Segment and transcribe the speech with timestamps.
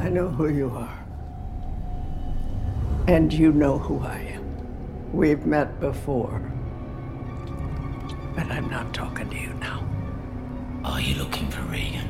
[0.00, 0.98] I know who you are.
[3.06, 5.12] And you know who I am.
[5.12, 6.40] We've met before.
[8.34, 9.86] But I'm not talking to you now.
[10.84, 12.08] Are you looking for Regan?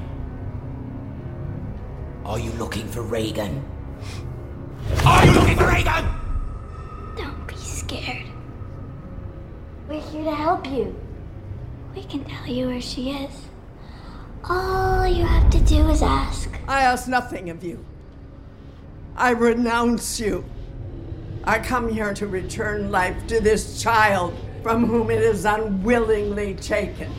[2.24, 3.60] Are you looking for Regan?
[5.04, 6.06] Are you looking for Regan?
[7.16, 8.26] Don't be scared.
[9.88, 10.94] We're here to help you.
[11.96, 13.48] We can tell you where she is.
[14.44, 16.49] All you have to do is ask.
[16.70, 17.84] I ask nothing of you.
[19.16, 20.44] I renounce you.
[21.42, 27.10] I come here to return life to this child from whom it is unwillingly taken.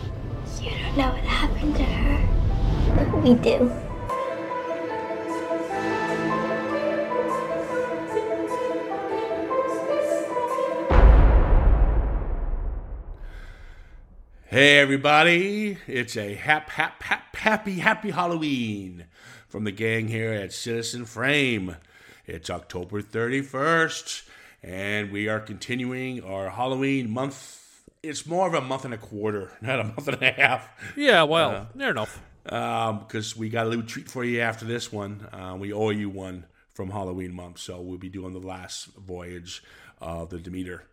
[0.62, 3.18] You don't know what happened to her.
[3.20, 3.70] We do.
[14.52, 19.06] Hey everybody, it's a hap, hap, hap, happy, happy Halloween
[19.48, 21.78] from the gang here at Citizen Frame.
[22.26, 24.28] It's October 31st,
[24.62, 27.86] and we are continuing our Halloween month.
[28.04, 30.68] It's more of a month and a quarter, not a month and a half.
[30.98, 32.22] Yeah, well, near enough.
[32.44, 35.30] because we got a little treat for you after this one.
[35.32, 39.64] Uh, we owe you one from Halloween month, so we'll be doing the last voyage
[40.02, 40.84] of the Demeter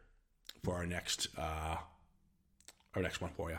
[0.62, 1.78] for our next uh,
[2.98, 3.58] our next one for you.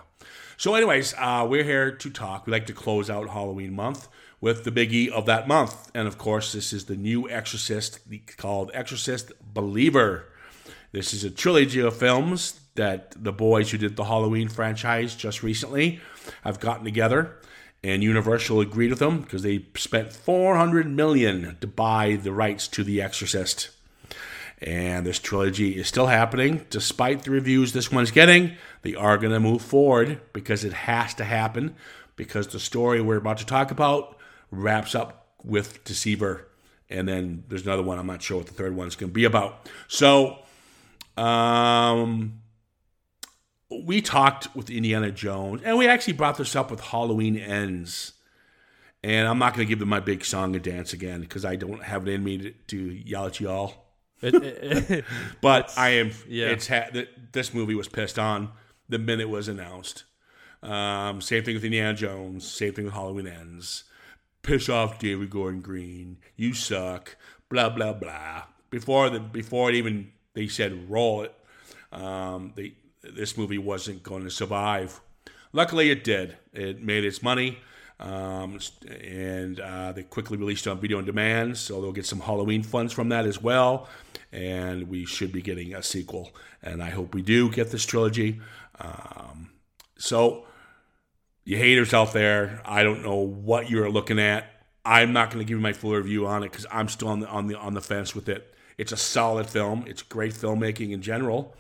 [0.58, 2.46] So, anyways, uh, we're here to talk.
[2.46, 4.08] We like to close out Halloween month
[4.42, 8.00] with the biggie of that month, and of course, this is the new Exorcist
[8.38, 10.26] called Exorcist Believer.
[10.92, 15.44] This is a trilogy of films that the boys who did the Halloween franchise just
[15.44, 16.00] recently
[16.44, 17.38] have gotten together,
[17.84, 22.84] and Universal agreed with them because they spent 400 million to buy the rights to
[22.84, 23.70] The Exorcist.
[24.62, 28.58] And this trilogy is still happening, despite the reviews this one's getting.
[28.82, 31.76] They are going to move forward because it has to happen,
[32.16, 34.18] because the story we're about to talk about
[34.52, 36.48] wraps up with Deceiver.
[36.90, 39.26] And then there's another one, I'm not sure what the third one's going to be
[39.26, 39.70] about.
[39.88, 40.40] So,
[41.18, 42.42] um,
[43.86, 48.14] we talked with Indiana Jones, and we actually brought this up with Halloween Ends.
[49.04, 51.56] And I'm not going to give them my big song and dance again because I
[51.56, 53.74] don't have it in me to, to yell at y'all.
[54.22, 55.06] It, it,
[55.40, 56.12] But I am.
[56.28, 56.48] yeah.
[56.48, 56.90] It's ha-
[57.32, 58.52] this movie was pissed on
[58.90, 60.04] the minute it was announced.
[60.62, 62.46] Um, same thing with Indiana Jones.
[62.46, 63.86] Same thing with Halloween Ends.
[64.42, 66.18] Piss off, David Gordon Green.
[66.36, 67.16] You suck.
[67.50, 68.44] Blah blah blah.
[68.70, 71.34] Before the before it even they said roll it,
[71.92, 75.00] um, they this movie wasn't going to survive.
[75.54, 76.38] Luckily, it did.
[76.54, 77.60] It made its money.
[78.00, 78.60] Um,
[79.02, 82.64] and uh, they quickly released it on video on demand, so they'll get some Halloween
[82.64, 83.90] funds from that as well.
[84.32, 88.40] And we should be getting a sequel, and I hope we do get this trilogy.
[88.80, 89.52] Um,
[89.98, 90.46] so,
[91.44, 94.46] you haters out there, I don't know what you're looking at.
[94.86, 97.20] I'm not going to give you my full review on it because I'm still on
[97.20, 98.54] the on the on the fence with it.
[98.78, 99.84] It's a solid film.
[99.88, 101.56] It's great filmmaking in general,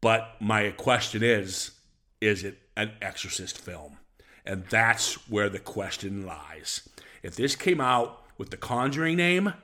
[0.00, 1.72] but my question is:
[2.20, 3.98] Is it an Exorcist film?
[4.44, 6.88] And that's where the question lies.
[7.22, 9.54] If this came out with the Conjuring name,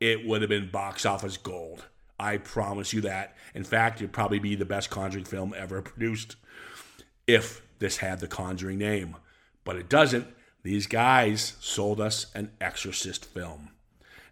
[0.00, 1.84] it would have been box office gold.
[2.18, 3.36] I promise you that.
[3.54, 6.36] In fact, it'd probably be the best Conjuring film ever produced
[7.34, 9.16] if this had the Conjuring name.
[9.64, 10.26] But it doesn't.
[10.62, 13.70] These guys sold us an Exorcist film.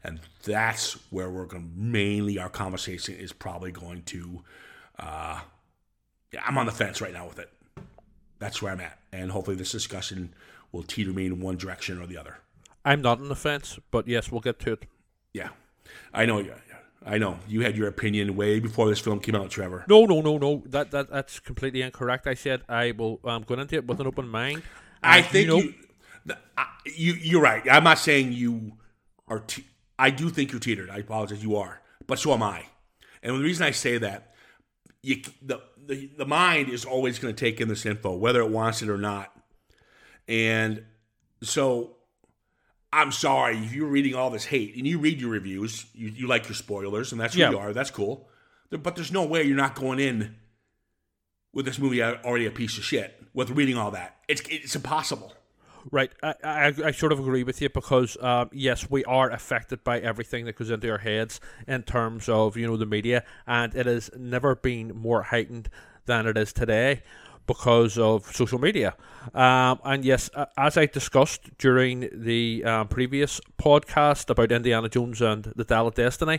[0.04, 4.42] And that's where we're going to mainly, our conversation is probably going to,
[4.98, 5.40] uh,
[6.32, 7.50] yeah, I'm on the fence right now with it
[8.38, 8.98] that's where I'm at.
[9.12, 10.34] And hopefully this discussion
[10.72, 12.38] will teeter me in one direction or the other.
[12.84, 14.86] I'm not on the fence, but yes, we'll get to it.
[15.32, 15.50] Yeah.
[16.12, 16.54] I know you.
[17.08, 17.38] I know.
[17.48, 19.84] You had your opinion way before this film came out, Trevor.
[19.88, 20.62] No, no, no, no.
[20.66, 22.26] That that that's completely incorrect.
[22.26, 24.62] I said I will um, go into it with an open mind.
[25.02, 25.74] I think know, you,
[26.56, 27.14] I, you.
[27.14, 27.62] You're right.
[27.70, 28.72] I'm not saying you
[29.26, 29.40] are.
[29.40, 29.66] Te-
[29.98, 30.90] I do think you're teetered.
[30.90, 31.42] I apologize.
[31.42, 32.66] You are, but so am I.
[33.22, 34.34] And the reason I say that,
[35.02, 38.50] you the the, the mind is always going to take in this info, whether it
[38.50, 39.32] wants it or not.
[40.28, 40.84] And
[41.42, 41.96] so,
[42.92, 46.26] I'm sorry if you're reading all this hate and you read your reviews, you, you
[46.26, 47.50] like your spoilers, and that's who Yeah.
[47.50, 47.72] you are.
[47.72, 48.28] That's cool.
[48.70, 50.36] But there's no way you're not going in
[51.52, 54.16] with this movie already a piece of shit with reading all that.
[54.28, 55.34] It's it's impossible.
[55.90, 59.84] Right, I, I, I sort of agree with you because um, yes, we are affected
[59.84, 63.74] by everything that goes into our heads in terms of you know the media, and
[63.74, 65.70] it has never been more heightened
[66.04, 67.02] than it is today
[67.48, 68.94] because of social media.
[69.34, 75.52] Um, and yes, as I discussed during the um, previous podcast about Indiana Jones and
[75.56, 76.38] the Dial of Destiny,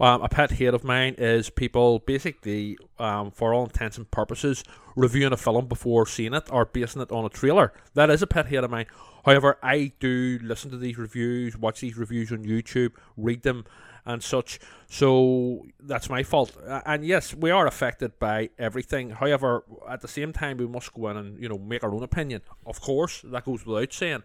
[0.00, 4.64] um, a pet hate of mine is people basically, um, for all intents and purposes,
[4.96, 7.72] reviewing a film before seeing it or basing it on a trailer.
[7.94, 8.86] That is a pet hate of mine.
[9.24, 13.64] However, I do listen to these reviews, watch these reviews on YouTube, read them,
[14.06, 14.60] and such.
[14.88, 16.56] So that's my fault.
[16.86, 19.10] And yes, we are affected by everything.
[19.10, 22.02] However, at the same time, we must go in and you know make our own
[22.02, 22.42] opinion.
[22.64, 24.22] Of course, that goes without saying.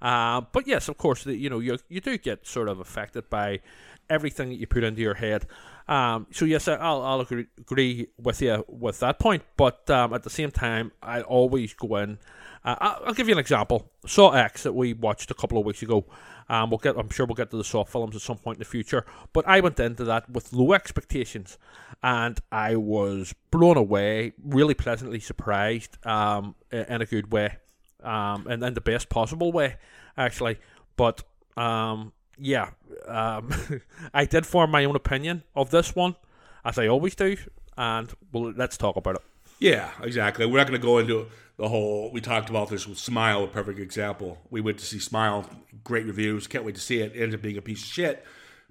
[0.00, 3.28] Uh, but yes, of course, the, you know you you do get sort of affected
[3.28, 3.60] by
[4.08, 5.46] everything that you put into your head.
[5.86, 9.42] Um, so yes, I'll, I'll agree, agree with you with that point.
[9.56, 12.18] But um, at the same time, I always go in.
[12.64, 13.90] Uh, I'll, I'll give you an example.
[14.06, 16.06] Saw X that we watched a couple of weeks ago.
[16.48, 16.96] Um, we'll get.
[16.96, 19.04] I'm sure we'll get to the Saw films at some point in the future.
[19.32, 21.58] But I went into that with low expectations,
[22.02, 27.56] and I was blown away, really pleasantly surprised, um, in a good way,
[28.02, 29.76] um, and in the best possible way,
[30.16, 30.58] actually.
[30.96, 31.22] But
[31.56, 32.70] um, yeah,
[33.06, 33.50] um,
[34.14, 36.16] I did form my own opinion of this one,
[36.64, 37.36] as I always do,
[37.76, 39.22] and well, let's talk about it.
[39.58, 40.46] Yeah, exactly.
[40.46, 41.26] We're not going to go into
[41.56, 42.10] the whole.
[42.12, 44.38] We talked about this with Smile, a perfect example.
[44.50, 45.48] We went to see Smile,
[45.84, 46.46] great reviews.
[46.46, 47.14] Can't wait to see it.
[47.14, 48.24] it ended up being a piece of shit,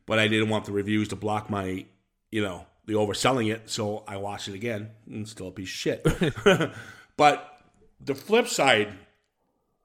[0.05, 1.85] but I didn't want the reviews to block my,
[2.31, 3.69] you know, the overselling it.
[3.69, 6.07] So I watched it again, and still a piece of shit.
[7.17, 7.61] but
[8.01, 8.93] the flip side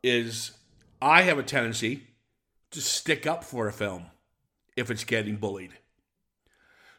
[0.02, 0.52] is,
[1.00, 2.07] I have a tendency
[2.70, 4.06] to stick up for a film
[4.76, 5.72] if it's getting bullied.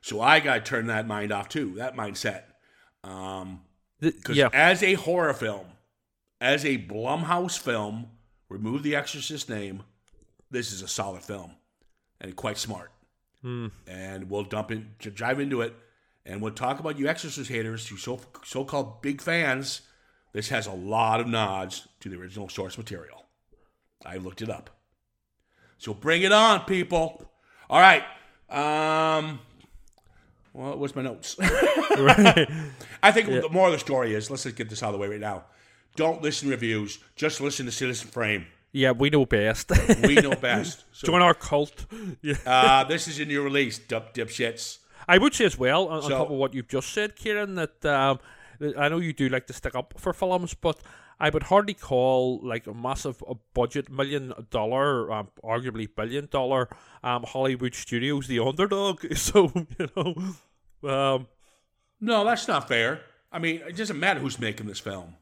[0.02, 1.76] So I got to turn that mind off too.
[1.76, 2.44] That mindset.
[3.04, 3.62] Um,
[4.00, 5.68] because yeah, as a horror film,
[6.40, 8.08] as a Blumhouse film,
[8.48, 9.84] remove the Exorcist name,
[10.50, 11.52] this is a solid film
[12.22, 12.92] and quite smart.
[13.88, 15.74] And we'll dump in, j- drive into it,
[16.26, 19.82] and we'll talk about you Exorcist haters, you so so-called big fans.
[20.34, 23.26] This has a lot of nods to the original source material.
[24.06, 24.70] I looked it up.
[25.80, 27.26] So bring it on, people.
[27.70, 28.04] All right.
[28.50, 29.40] Um,
[30.54, 31.38] well, what's my notes?
[31.42, 35.00] I think the more of the story is, let's just get this out of the
[35.00, 35.46] way right now.
[35.96, 37.00] Don't listen to reviews.
[37.16, 38.46] Just listen to Citizen Frame.
[38.72, 39.72] yeah, we know best.
[40.04, 40.84] We know best.
[40.92, 41.86] So, Join our cult.
[42.46, 44.80] Uh, this is a new release, dip, dipshits.
[45.08, 47.84] I would say as well, on, on top of what you've just said, Ciaran, that
[47.86, 48.20] um,
[48.60, 50.80] that I know you do like to stick up for films, but
[51.20, 56.70] I would hardly call like a massive uh, budget million dollar, um, arguably billion dollar
[57.04, 59.06] um, Hollywood studios the underdog.
[59.16, 61.28] So you know, um,
[62.00, 63.02] No, that's not fair.
[63.32, 65.16] I mean, it doesn't matter who's making this film.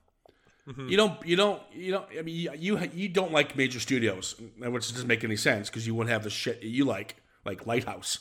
[0.90, 1.26] You don't.
[1.26, 1.62] You don't.
[1.74, 2.06] You don't.
[2.20, 5.88] I mean, you you, you don't like major studios, which doesn't make any sense because
[5.88, 7.16] you wouldn't have the shit you like,
[7.46, 8.20] like Lighthouse.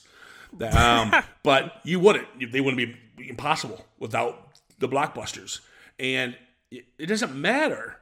[0.60, 1.12] Um,
[1.42, 2.52] but you wouldn't.
[2.52, 5.58] They wouldn't be impossible without the blockbusters.
[5.98, 6.36] And
[6.70, 7.98] it, doesn't matter.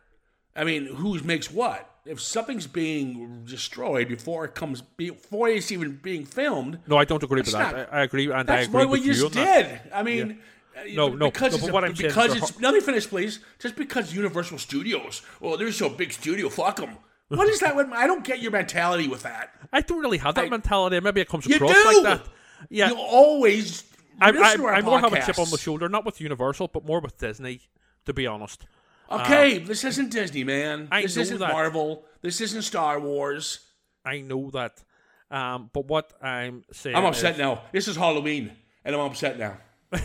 [0.56, 1.90] I mean, who makes what?
[2.06, 7.22] If something's being destroyed before it comes, before it's even being filmed, no, I don't
[7.22, 7.74] agree with that.
[7.74, 9.84] not- I, I agree, and I that's agree what with you just on that.
[9.84, 9.92] did.
[9.92, 10.38] I mean,
[10.76, 13.40] uh, No, no, because no, it's what I'm because they're it's let me finish, please.
[13.58, 16.98] Just because Universal Studios, well, they're so big studio, fuck them.
[17.28, 17.74] What is that?
[17.74, 19.50] I don't get your mentality with that.
[19.72, 21.00] I don't really have that I- mentality.
[21.00, 22.02] Maybe it comes across do.
[22.02, 22.28] like that.
[22.70, 23.82] Yeah, You always.
[24.20, 27.00] I, I, I more have a chip on my shoulder, not with Universal, but more
[27.00, 27.60] with Disney.
[28.06, 28.66] To be honest,
[29.10, 30.88] Okay, this isn't Disney, man.
[30.90, 31.52] I this isn't that.
[31.52, 32.04] Marvel.
[32.22, 33.60] This isn't Star Wars.
[34.04, 34.82] I know that.
[35.30, 37.62] Um, but what I'm saying, I'm upset is, now.
[37.72, 38.52] This is Halloween,
[38.84, 39.58] and I'm upset now.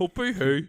[0.00, 0.66] oh, boo-hoo.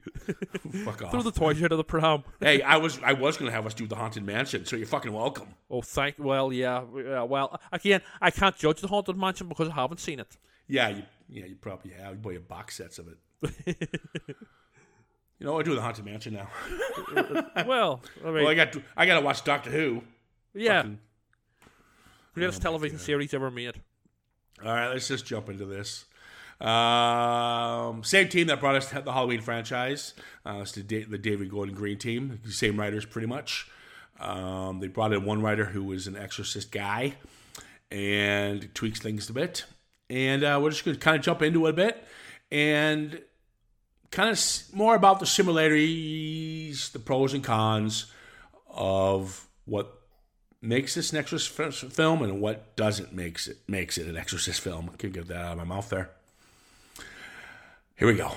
[0.86, 2.24] Fuck Throw the toys out of the pram.
[2.40, 5.12] hey, I was I was gonna have us do the haunted mansion, so you're fucking
[5.12, 5.50] welcome.
[5.70, 6.16] Oh, thank.
[6.20, 6.84] Well, yeah.
[6.96, 10.38] yeah, Well, again, I can't judge the haunted mansion because I haven't seen it.
[10.68, 12.14] Yeah, you, yeah, you probably have.
[12.14, 13.78] You buy box sets of it.
[15.44, 16.48] You know, I do the haunted mansion now.
[17.68, 20.02] well, I mean, Well, I got to, I got to watch Doctor Who.
[20.54, 21.00] yeah, fucking-
[22.34, 23.82] greatest television series ever made.
[24.64, 26.06] All right, let's just jump into this.
[26.62, 30.14] Um, same team that brought us the Halloween franchise.
[30.46, 32.40] Uh, it's the, the David Gordon Green team.
[32.48, 33.68] Same writers, pretty much.
[34.22, 37.16] Um, they brought in one writer who was an Exorcist guy
[37.92, 39.66] and tweaks things a bit.
[40.10, 42.08] And uh, we're just going to kind of jump into it a bit
[42.50, 43.20] and
[44.14, 44.40] kind of
[44.74, 48.06] more about the similarities, the pros and cons
[48.70, 50.02] of what
[50.62, 54.90] makes this an Exorcist film and what doesn't makes it makes it an Exorcist film.
[54.94, 56.12] I can get that out of my mouth there.
[57.96, 58.32] Here we go.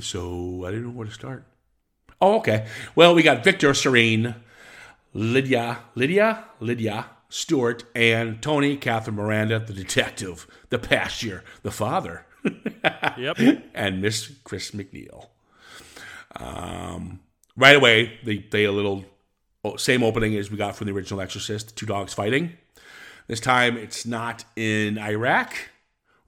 [0.00, 1.44] So I didn't know where to start.
[2.20, 2.66] Oh, okay.
[2.94, 4.36] Well, we got Victor Sorenne,
[5.14, 12.26] Lydia, Lydia, Lydia Stewart, and Tony Catherine Miranda, the detective, the pasture, the father,
[13.18, 13.38] Yep.
[13.74, 15.28] and Miss Chris McNeil.
[16.36, 17.20] Um,
[17.56, 19.04] right away, they they a little
[19.64, 22.52] oh, same opening as we got from the original Exorcist, two dogs fighting.
[23.26, 25.54] This time, it's not in Iraq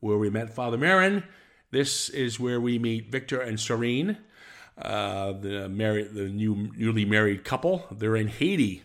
[0.01, 1.25] where we met Father Merrin.
[1.71, 4.19] This is where we meet Victor and Sorenne.
[4.79, 7.87] uh, the married, the new newly married couple.
[7.91, 8.83] They're in Haiti.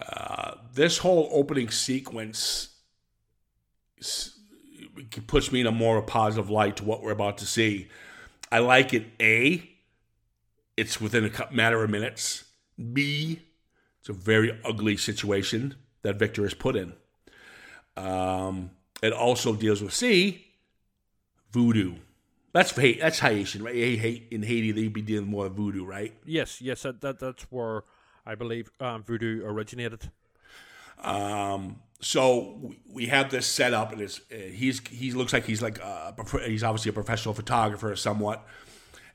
[0.00, 2.68] Uh, this whole opening sequence
[5.26, 7.88] puts me in a more positive light to what we're about to see.
[8.52, 9.06] I like it.
[9.20, 9.68] A,
[10.76, 12.44] it's within a matter of minutes.
[12.92, 13.40] B,
[14.00, 16.94] it's a very ugly situation that Victor is put in.
[17.96, 18.70] Um,
[19.02, 20.46] it also deals with C,
[21.50, 21.96] voodoo.
[22.52, 23.74] That's Ha- that's Haitian, right?
[23.74, 26.14] In Haiti, they'd be dealing more with voodoo, right?
[26.24, 27.84] Yes, yes, that, that that's where
[28.26, 30.10] I believe um, voodoo originated.
[31.02, 35.44] Um, so we- we have this set up, and it's, uh, he's he looks like
[35.44, 36.14] he's like a,
[36.46, 38.46] he's obviously a professional photographer, somewhat.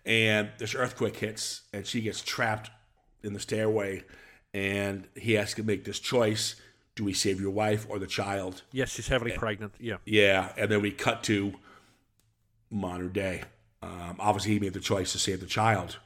[0.06, 2.70] And this earthquake hits, and she gets trapped
[3.24, 4.04] in the stairway,
[4.54, 6.56] and he has to make this choice:
[6.96, 8.62] do we save your wife or the child?
[8.72, 9.74] Yes, she's heavily pregnant.
[9.80, 11.56] Yeah, Yeah, and then we cut to
[12.70, 13.44] modern day.
[13.82, 15.98] Um, obviously, he made the choice to save the child,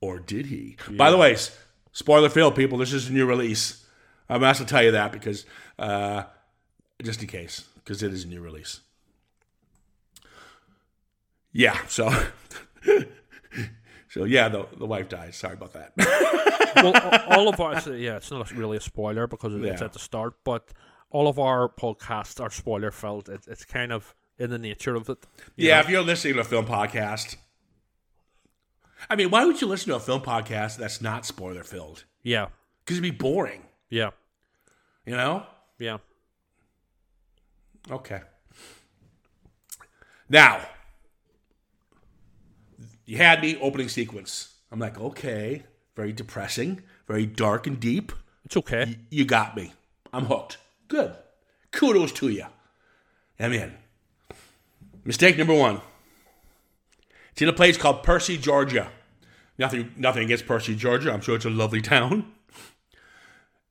[0.00, 0.76] or did he?
[0.90, 1.36] By the way,
[1.92, 2.78] spoiler filled, people.
[2.78, 3.83] This is a new release.
[4.42, 5.46] I'm to tell you that because,
[5.78, 6.24] uh,
[7.02, 8.80] just in case, because it is a new release.
[11.52, 11.78] Yeah.
[11.88, 12.10] So,
[14.08, 15.36] so yeah, the the wife dies.
[15.36, 15.92] Sorry about that.
[16.76, 16.94] well,
[17.38, 19.84] all of our yeah, it's not really a spoiler because it's Yeah.
[19.86, 20.72] at the start, but
[21.10, 23.28] all of our podcasts are spoiler filled.
[23.28, 25.18] It, it's kind of in the nature of it.
[25.56, 25.80] yeah, know?
[25.82, 27.36] if you're listening to a film podcast,
[29.08, 32.04] I mean, why would you listen to a film podcast that's not spoiler filled?
[32.24, 32.46] yeah,
[32.80, 33.62] Because it'd be boring.
[33.90, 34.10] yeah,
[35.06, 35.46] You know.
[35.78, 35.98] yeah.
[37.90, 38.22] Okay.
[40.28, 40.60] Now,
[43.04, 44.54] you had me opening sequence.
[44.72, 48.12] I'm like, okay, very depressing, very dark and deep.
[48.44, 48.98] It's okay.
[49.10, 49.72] You got me.
[50.12, 50.58] I'm hooked.
[50.88, 51.14] Good.
[51.70, 52.46] Kudos to you.
[53.38, 53.74] I'm in.
[55.04, 55.80] Mistake number one.
[57.32, 58.90] It's in a place called Percy, Georgia.
[59.58, 61.12] Nothing, nothing against Percy, Georgia.
[61.12, 62.32] I'm sure it's a lovely town.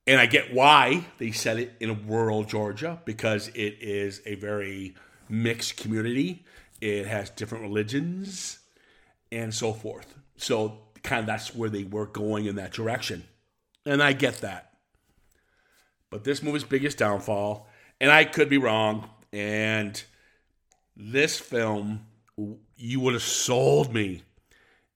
[0.06, 4.94] And I get why they set it in rural Georgia because it is a very
[5.28, 6.44] mixed community.
[6.80, 8.58] It has different religions
[9.32, 10.14] and so forth.
[10.36, 13.24] So, kind of that's where they were going in that direction.
[13.86, 14.72] And I get that.
[16.10, 17.66] But this movie's biggest downfall,
[18.00, 20.02] and I could be wrong, and
[20.96, 22.06] this film,
[22.76, 24.22] you would have sold me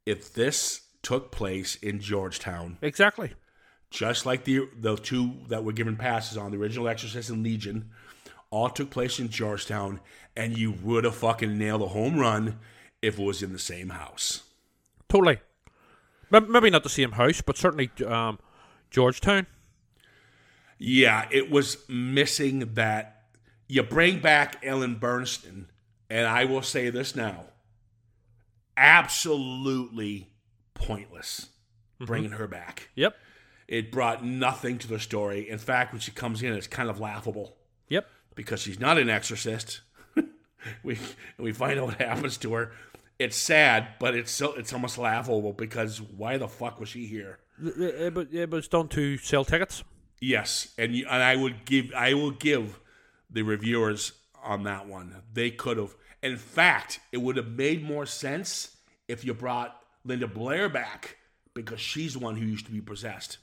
[0.06, 3.32] if this took place in Georgetown Exactly.
[3.90, 7.90] Just like the the two that were given passes on the original Exorcist and Legion,
[8.50, 10.00] all took place in Georgetown,
[10.36, 12.58] and you would have fucking nailed a home run
[13.00, 14.42] if it was in the same house.
[15.08, 15.38] Totally.
[16.30, 18.38] Maybe not the same house, but certainly um,
[18.90, 19.46] Georgetown.
[20.78, 23.14] Yeah, it was missing that.
[23.70, 25.66] You bring back Ellen Burstyn,
[26.08, 27.46] and I will say this now
[28.78, 30.28] absolutely
[30.72, 31.48] pointless
[32.00, 32.88] bringing her back.
[32.94, 33.16] Yep.
[33.68, 35.48] It brought nothing to the story.
[35.48, 37.54] In fact, when she comes in, it's kind of laughable.
[37.88, 38.06] Yep.
[38.34, 39.80] because she's not an exorcist.
[40.82, 40.98] we
[41.38, 42.72] we find out what happens to her.
[43.18, 47.38] It's sad, but it's so it's almost laughable because why the fuck was she here?
[47.62, 49.84] It, it, was- it was done to sell tickets.
[50.20, 52.80] Yes, and you, and I would give I will give
[53.30, 55.22] the reviewers on that one.
[55.32, 55.94] They could have.
[56.22, 58.76] In fact, it would have made more sense
[59.08, 61.16] if you brought Linda Blair back
[61.54, 63.38] because she's the one who used to be possessed.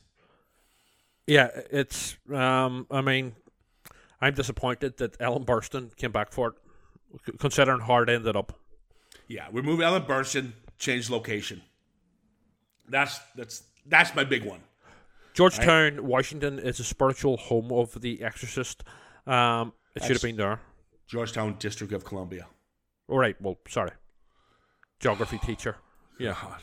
[1.27, 2.17] Yeah, it's.
[2.31, 3.35] Um, I mean,
[4.21, 8.57] I'm disappointed that Ellen Burstyn came back for it, considering how it ended up.
[9.27, 11.61] Yeah, remove Ellen Burstyn, change location.
[12.87, 14.61] That's that's that's my big one.
[15.33, 18.83] Georgetown, Washington, is a spiritual home of the Exorcist.
[19.27, 20.61] Um, it should have been there.
[21.07, 22.47] Georgetown District of Columbia.
[23.09, 23.39] All right.
[23.41, 23.91] Well, sorry.
[24.99, 25.75] Geography teacher.
[26.19, 26.35] Yeah.
[26.41, 26.61] God.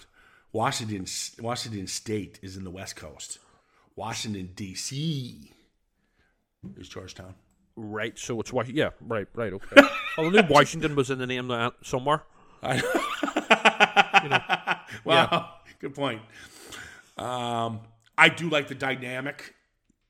[0.53, 1.07] Washington
[1.41, 3.39] Washington State is in the West Coast.
[3.97, 5.53] Washington D.C.
[6.77, 7.35] is Georgetown.
[7.77, 8.19] Right.
[8.19, 8.79] So it's Washington.
[8.79, 8.91] Yeah.
[9.01, 9.27] Right.
[9.35, 9.53] Right.
[9.53, 9.83] Okay.
[10.19, 12.23] well, I knew Washington was in the name uh, somewhere.
[15.05, 16.21] Wow, good point.
[17.19, 17.81] Um,
[18.17, 19.55] I do like the dynamic.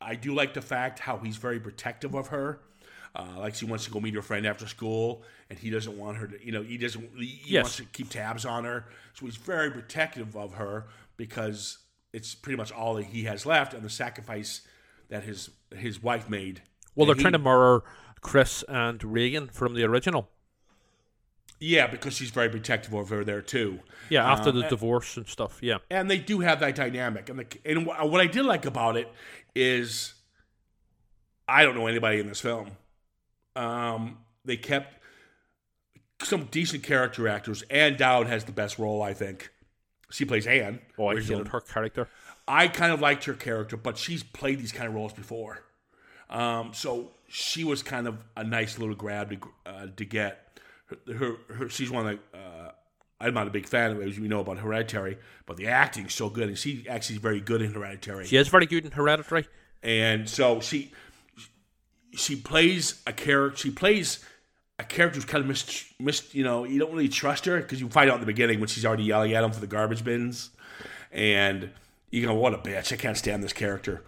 [0.01, 2.61] I do like the fact how he's very protective of her.
[3.15, 6.17] Uh, like she wants to go meet her friend after school, and he doesn't want
[6.19, 6.45] her to.
[6.45, 7.11] You know, he doesn't.
[7.17, 7.65] He, he Yes.
[7.65, 10.87] wants to keep tabs on her, so he's very protective of her
[11.17, 11.79] because
[12.13, 14.63] it's pretty much all that he has left, and the sacrifice
[15.09, 16.63] that his his wife made.
[16.95, 17.85] Well, they're he- trying to mirror
[18.21, 20.29] Chris and Reagan from the original.
[21.59, 23.81] Yeah, because she's very protective over her there too.
[24.09, 25.59] Yeah, after Um, the divorce and stuff.
[25.63, 25.79] Yeah.
[25.91, 27.29] and they do have that dynamic.
[27.29, 29.09] And the, and what I did like about it
[29.55, 30.15] is,
[31.47, 32.73] I don't know anybody in this film.
[33.55, 34.97] Um, they kept
[36.23, 37.63] some decent character actors.
[37.71, 39.51] Ann Dowd has the best role, I think.
[40.13, 40.81] She plays Anne.
[40.99, 42.09] Oh, I hated her character.
[42.47, 45.65] I kind of liked her character, but she's played these kind of roles before.
[46.29, 50.61] Um, so she was kind of a nice little grab to uh, to get.
[50.87, 52.39] Her, her, her she's one of the.
[52.39, 52.73] Uh,
[53.21, 55.17] I'm not a big fan of as you know about Hereditary,
[55.47, 58.27] but the acting's so good, and she actually is very good in Hereditary.
[58.27, 59.47] She is very good in Hereditary.
[59.83, 60.93] And so she
[62.15, 63.57] she plays a character.
[63.57, 64.25] She plays
[64.79, 67.81] a character who's kind of missed, mis you know, you don't really trust her because
[67.81, 70.05] you find out in the beginning when she's already yelling at him for the garbage
[70.05, 70.51] bins,
[71.11, 71.71] and
[72.11, 72.93] you go, "What a bitch!
[72.93, 74.03] I can't stand this character."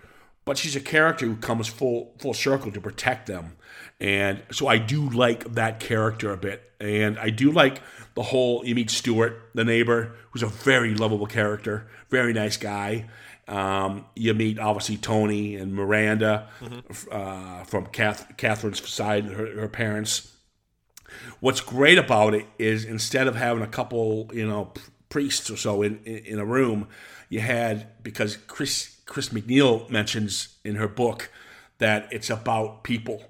[0.44, 3.56] But she's a character who comes full full circle to protect them,
[4.00, 7.80] and so I do like that character a bit, and I do like
[8.14, 8.64] the whole.
[8.64, 13.06] You meet Stuart, the neighbor, who's a very lovable character, very nice guy.
[13.46, 16.48] Um, you meet obviously Tony and Miranda
[17.10, 20.33] uh, from Kath, Catherine's side, her, her parents.
[21.44, 24.72] What's great about it is instead of having a couple, you know,
[25.10, 26.88] priests or so in, in, in a room,
[27.28, 31.30] you had because Chris Chris McNeil mentions in her book
[31.76, 33.22] that it's about people.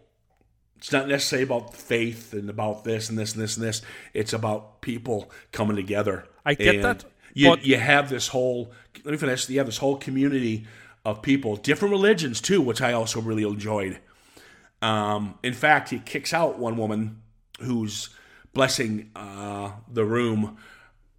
[0.77, 3.83] It's not necessarily about faith and about this and this and this and this.
[4.13, 6.29] It's about people coming together.
[6.47, 8.71] I get And that, You, but- you have this whole.
[9.05, 9.49] Let me finish.
[9.49, 10.69] You have this whole community
[11.05, 13.99] of people, different religions too, which I also really enjoyed.
[14.81, 17.23] Um, in fact, he kicks out one woman
[17.61, 18.11] who's
[18.53, 20.57] blessing uh, the room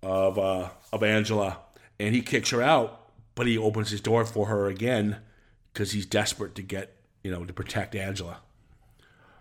[0.01, 1.59] of uh, of Angela,
[1.99, 3.01] and he kicks her out.
[3.35, 5.17] But he opens his door for her again
[5.73, 8.39] because he's desperate to get you know to protect Angela.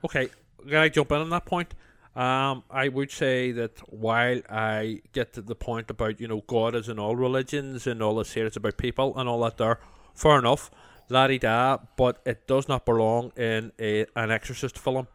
[0.05, 0.29] Okay,
[0.67, 1.75] can I jump in on that point?
[2.17, 6.75] Um, I would say that while I get to the point about you know God
[6.75, 9.81] is in all religions and all this here, it's about people and all that there.
[10.15, 10.71] Fair enough,
[11.09, 15.09] la da, but it does not belong in a an Exorcist film.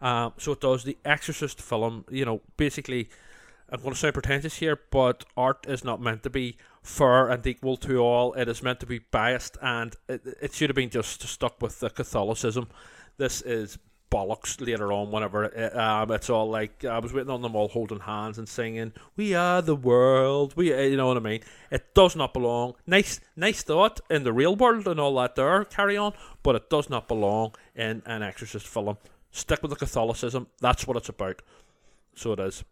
[0.00, 2.04] Um, so it does the Exorcist film.
[2.10, 3.08] You know, basically,
[3.68, 7.44] I'm going to sound pretentious here, but art is not meant to be fair and
[7.46, 8.32] equal to all.
[8.34, 11.80] It is meant to be biased, and it, it should have been just stuck with
[11.80, 12.68] the Catholicism.
[13.16, 13.78] This is
[14.10, 17.68] bollocks later on whenever it, um, it's all like I was waiting on them all
[17.68, 21.40] holding hands and singing we are the world we uh, you know what I mean
[21.72, 25.64] it does not belong nice nice thought in the real world and all that there
[25.64, 26.12] carry on
[26.44, 28.96] but it does not belong in an exorcist film
[29.36, 31.42] stick with the Catholicism that's what it's about
[32.14, 32.64] so it is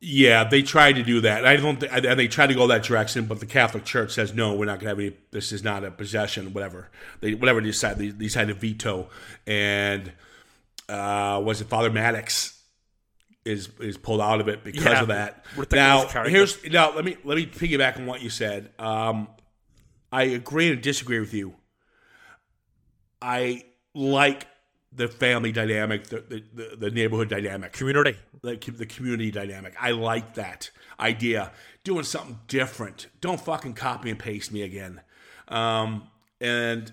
[0.00, 1.44] Yeah, they tried to do that.
[1.44, 4.32] I don't, th- and they tried to go that direction, but the Catholic Church says
[4.32, 4.54] no.
[4.54, 5.16] We're not going to have any.
[5.32, 6.52] This is not a possession.
[6.52, 6.88] Whatever
[7.20, 9.08] they, whatever they decide, they, they decided to veto.
[9.46, 10.12] And
[10.88, 12.62] uh, was it Father Maddox
[13.44, 15.44] is is pulled out of it because Yeah, of that.
[15.72, 18.70] Now here's now let me let me piggyback on what you said.
[18.78, 19.26] Um,
[20.12, 21.54] I agree and disagree with you.
[23.20, 24.46] I like
[24.98, 29.74] the family dynamic, the the, the, the neighborhood dynamic community the, the community dynamic.
[29.80, 31.52] I like that idea.
[31.84, 33.06] Doing something different.
[33.20, 35.00] Don't fucking copy and paste me again.
[35.48, 36.08] Um,
[36.40, 36.92] and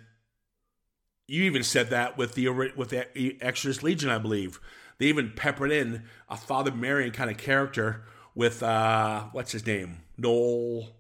[1.28, 4.60] you even said that with the with the Exorcist Legion, I believe.
[4.98, 10.04] They even peppered in a Father Merrin kind of character with uh, what's his name,
[10.18, 10.96] Noel,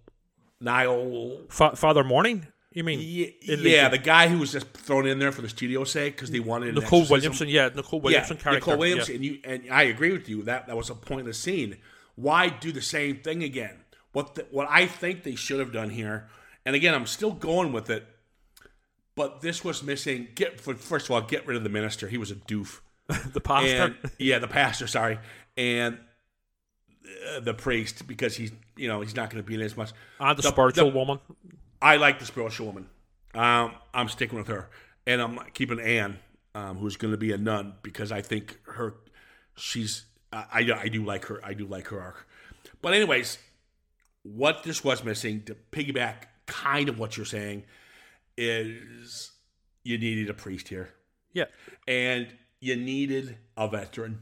[0.60, 1.44] Niall.
[1.50, 5.32] Fa- Father Morning you mean Yeah, yeah, the guy who was just thrown in there
[5.32, 7.14] for the studio's sake because they wanted Nicol exorcism.
[7.14, 9.16] Williamson yeah Nicol Williamson yeah, character Nicol Williamson, yeah.
[9.16, 11.78] and you and I agree with you that that was a pointless scene.
[12.16, 13.78] Why do the same thing again?
[14.12, 16.28] What the, what I think they should have done here,
[16.66, 18.06] and again, I'm still going with it,
[19.16, 20.28] but this was missing.
[20.36, 22.10] Get first of all, get rid of the minister.
[22.10, 22.82] He was a doof.
[23.34, 24.88] the pastor And, yeah, the pastor.
[24.88, 25.20] Sorry,
[25.56, 25.98] and
[27.36, 29.92] uh, the priest because he's you know he's not going to be in as much.
[30.20, 31.20] and the, the- spiritual the- woman
[31.82, 32.90] I like the spiritual woman.
[33.34, 34.70] Um, I'm sticking with her,
[35.06, 36.20] and I'm keeping Anne,
[36.54, 38.96] um, who's going to be a nun, because I think her,
[39.56, 41.40] she's, I, I do like her.
[41.44, 42.28] I do like her arc.
[42.82, 43.38] But anyways,
[44.24, 47.64] what this was missing to piggyback kind of what you're saying
[48.38, 49.32] is
[49.84, 50.90] you needed a priest here,
[51.34, 51.46] yeah
[51.88, 52.28] and
[52.60, 54.20] you needed a veteran.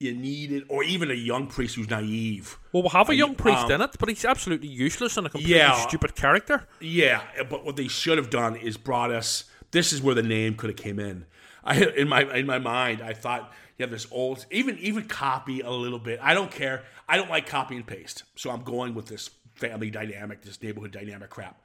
[0.00, 2.56] You need it, or even a young priest who's naive.
[2.72, 5.30] well we'll have a young priest um, in it but he's absolutely useless and a
[5.30, 5.74] completely Yeah.
[5.88, 9.44] stupid character Yeah, but what they should have done is brought us.
[9.72, 11.26] This is where the name could have came in.
[11.64, 15.60] I in my in my mind, I thought you have this old, even even copy
[15.60, 16.20] a little bit.
[16.22, 16.84] I don't care.
[17.08, 20.92] I don't like copy and paste, so I'm going with this family dynamic, this neighborhood
[20.92, 21.60] dynamic crap.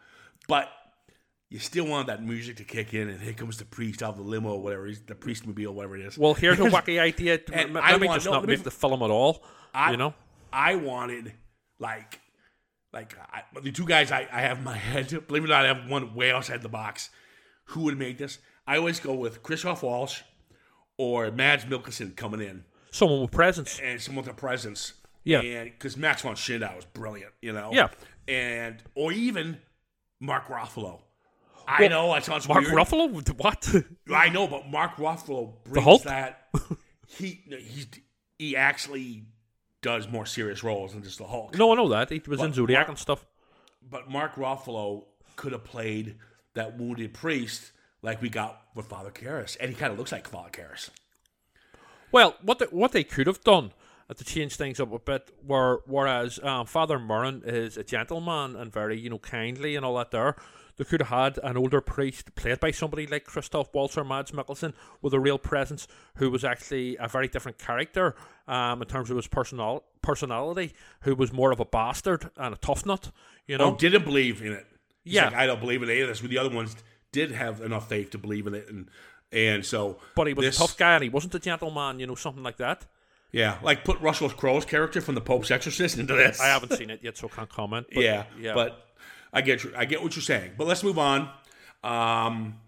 [0.47, 0.69] But
[1.49, 4.17] you still want that music to kick in, and here comes the priest out of
[4.17, 6.17] the limo, or whatever, the priest mobile, whatever it is.
[6.17, 7.39] Well, here's a wacky idea.
[7.51, 9.43] And Let I me want- just no, not make the film at all.
[9.73, 10.13] I, you know,
[10.51, 11.33] I wanted
[11.79, 12.19] like,
[12.91, 15.09] like I, the two guys I, I have in my head.
[15.27, 17.09] Believe it or not, I have one way outside the box.
[17.67, 18.39] Who would make this?
[18.67, 20.21] I always go with Christoph Waltz
[20.97, 23.79] or Mads Mikkelsen coming in someone with presence.
[23.83, 24.93] and someone with a presence.
[25.23, 25.39] Yeah.
[25.41, 27.69] and because Max von Sydow was brilliant, you know.
[27.73, 27.87] Yeah.
[28.27, 29.57] and or even
[30.19, 31.01] Mark Ruffalo.
[31.67, 32.73] I Well, know that sounds Mark weird.
[32.75, 33.73] Ruffalo, what?
[34.15, 36.47] I know, but Mark Ruffalo brings that.
[37.07, 37.87] he he's
[38.37, 39.23] he actually
[39.81, 41.57] does more serious roles than just the Hulk.
[41.57, 43.25] no, I know that he was in But Zodiac Mark- and stuff.
[43.89, 46.15] But Mark Ruffalo could have played
[46.53, 47.71] that wounded priest
[48.01, 50.89] like we got with Father Karras, and he kind of looks like Father Karras.
[52.11, 53.71] Well, what they, what they could have done
[54.13, 58.71] to change things up a bit, were whereas um, Father Merrin is a gentleman and
[58.71, 60.35] very you know kindly and all that there.
[60.75, 64.31] They could have had an older priest played by somebody like Christoph Waltz or Mads
[64.31, 64.73] Mikkelsen
[65.03, 68.15] with a real presence, who was actually a very different character
[68.47, 72.57] um, in terms of his personal personality, who was more of a bastard and a
[72.57, 73.11] tough nut.
[73.45, 74.65] You know, Oh, didn't believe in it.
[75.03, 75.25] He's Yeah.
[75.25, 76.21] like, I don't believe in any of this.
[76.21, 76.75] But the other ones
[77.11, 78.89] did have enough faith to believe in it, and
[79.31, 79.99] and so.
[80.15, 81.99] but he was this- a tough guy and he wasn't a gentleman.
[81.99, 82.85] You know, something like that.
[83.33, 86.39] Yeah, like put Russell Crowe's character from the Pope's Exorcist into this.
[86.39, 87.87] I haven't seen it yet, so can't comment.
[87.93, 88.53] But, yeah, yeah.
[88.53, 88.85] but
[89.33, 90.51] I get you- I get what you're saying.
[90.55, 91.29] But let's move on.
[91.83, 92.59] Um,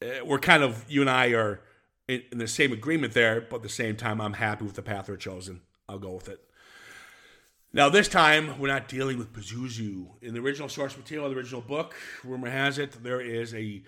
[0.00, 1.60] eh, we're kind of you and I are
[2.06, 4.82] in, in the same agreement there, but at the same time, I'm happy with the
[4.82, 5.62] path we're chosen.
[5.88, 6.40] I'll go with it.
[7.72, 10.06] Now this time, we're not dealing with Pazuzu.
[10.22, 13.82] In the original source material, the original book, rumor has it there is a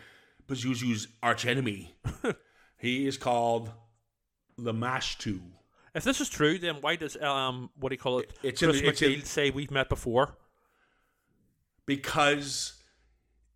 [0.49, 1.95] Pazuzu's archenemy.
[2.79, 3.71] he is called
[4.59, 5.41] Lamashtu.
[5.94, 8.33] If this is true, then why does um what do you call it?
[8.42, 10.37] It's in Chris the- it's in- McNeil say we've met before?
[11.87, 12.74] because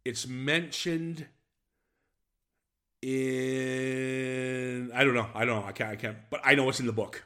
[0.06, 1.26] it's mentioned
[3.02, 5.26] in I don't know.
[5.34, 5.66] I don't know.
[5.66, 7.24] I can't I can't but I know it's in the book.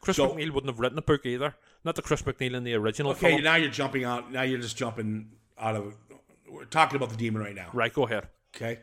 [0.00, 1.54] Chris So- McNeil wouldn't have written a book either.
[1.84, 3.42] Not the Chris McNeil in the original Okay, film.
[3.42, 5.94] now you're jumping out now you're just jumping out of
[6.48, 7.70] we're talking about the demon right now.
[7.72, 8.28] Right, go ahead.
[8.54, 8.78] Okay.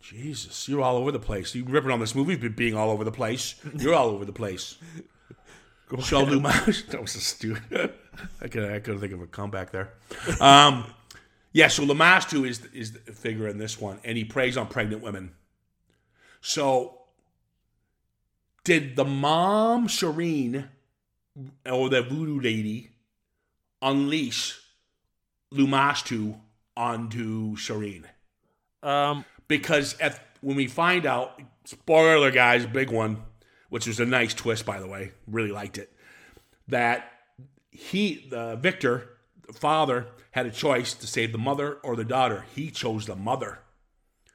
[0.00, 1.54] Jesus, you're all over the place.
[1.54, 3.56] You ripping on this movie but being all over the place.
[3.76, 4.76] You're all over the place.
[5.88, 6.86] Go Shall Lumas.
[6.90, 7.92] That was a stupid.
[8.40, 9.92] I could I couldn't think of a comeback there.
[10.40, 10.86] Um,
[11.52, 15.02] yeah, so Lamastu is is the figure in this one, and he preys on pregnant
[15.02, 15.32] women.
[16.40, 17.02] So,
[18.64, 20.68] did the mom Shireen
[21.64, 22.90] or the voodoo lady
[23.80, 24.60] unleash
[25.52, 26.38] Lumastu
[26.76, 28.04] onto Shireen?
[28.82, 33.22] Um, because at when we find out, spoiler guys, big one,
[33.68, 35.92] which was a nice twist by the way, really liked it.
[36.68, 37.10] That
[37.70, 39.08] he, the Victor,
[39.46, 42.44] the father, had a choice to save the mother or the daughter.
[42.54, 43.60] He chose the mother,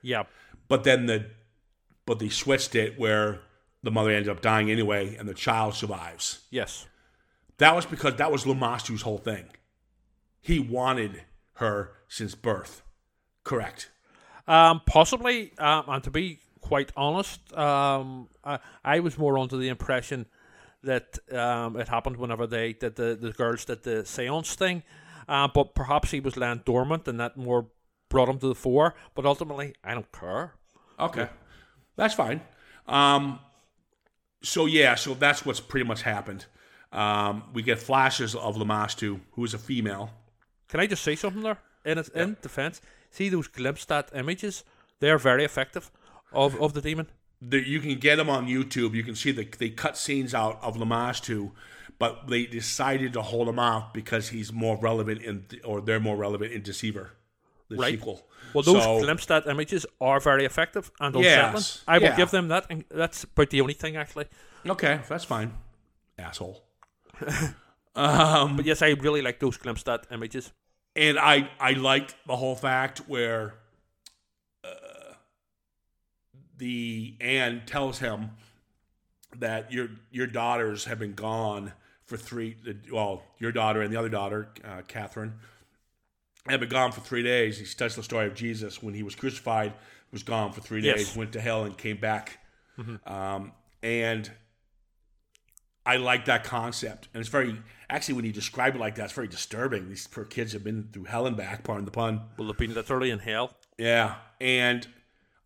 [0.02, 0.24] yeah,
[0.68, 1.28] but then the,
[2.06, 3.42] but they switched it where
[3.84, 6.40] the mother ended up dying anyway, and the child survives.
[6.50, 6.88] yes.
[7.58, 9.46] That was because that was Lamastu's whole thing.
[10.42, 11.22] He wanted
[11.58, 12.82] her since birth.
[13.44, 13.91] Correct.
[14.48, 19.70] Um, possibly, um, and to be quite honest, um, I, I was more under the
[19.70, 20.26] impression
[20.84, 24.84] that um, it happened whenever they did the, the girls did the seance thing,
[25.28, 27.68] uh, but perhaps he was laying dormant and that more
[28.10, 28.96] brought him to the fore.
[29.16, 30.54] But ultimately, I don't care.
[31.00, 31.28] Okay,
[31.96, 32.42] that's fine.
[32.88, 33.40] Um,
[34.44, 36.46] so yeah, so that's what's pretty much happened.
[36.92, 40.12] Um, we get flashes of Lamastu, who is a female.
[40.68, 41.58] Can I just say something there?
[41.86, 44.64] In in defense, see those glimpsed at images?
[45.00, 45.92] They are very effective
[46.32, 47.08] of, of the demon.
[47.42, 48.94] The, you can get them on YouTube.
[48.94, 51.52] You can see the they cut scenes out of Lamastu,
[51.98, 56.16] but they decided to hold him off because he's more relevant in, or they're more
[56.16, 57.12] relevant in Deceiver,
[57.70, 57.94] the Right.
[57.94, 58.28] sequel.
[58.54, 61.84] Well, those So- glimpsed at images are very effective and Yes, unsettling.
[61.88, 62.16] I will yeah.
[62.18, 62.66] give them that.
[62.70, 64.26] And that's about the only thing, actually.
[64.68, 65.54] Okay, that's fine,
[66.20, 66.64] asshole.
[67.96, 70.52] um, But yes, I really like those glimpsed at images.
[70.96, 73.56] And I I liked the whole fact where
[74.64, 75.14] uh,
[76.58, 78.32] the Anne tells him
[79.38, 81.74] that your your daughters have been gone
[82.06, 82.56] for three.
[82.92, 85.34] Well, your daughter and the other daughter, uh, Catherine,
[86.48, 87.58] have been gone for three days.
[87.58, 89.74] He tells the story of Jesus when he was crucified,
[90.12, 90.98] was gone for three Yes.
[90.98, 92.40] days, went to hell and came back,
[93.06, 94.30] um, and.
[95.86, 97.58] I like that concept, and it's very
[97.90, 99.90] actually when you describe it like that, it's very disturbing.
[99.90, 102.22] These poor kids have been through hell and back, pardon the pun.
[102.38, 103.54] Will have been literally in hell.
[103.78, 104.88] Yeah, and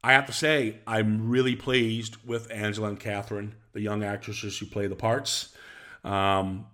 [0.03, 4.65] I have to say, I'm really pleased with Angela and Catherine, the young actresses who
[4.65, 5.55] play the parts.
[6.03, 6.67] Um,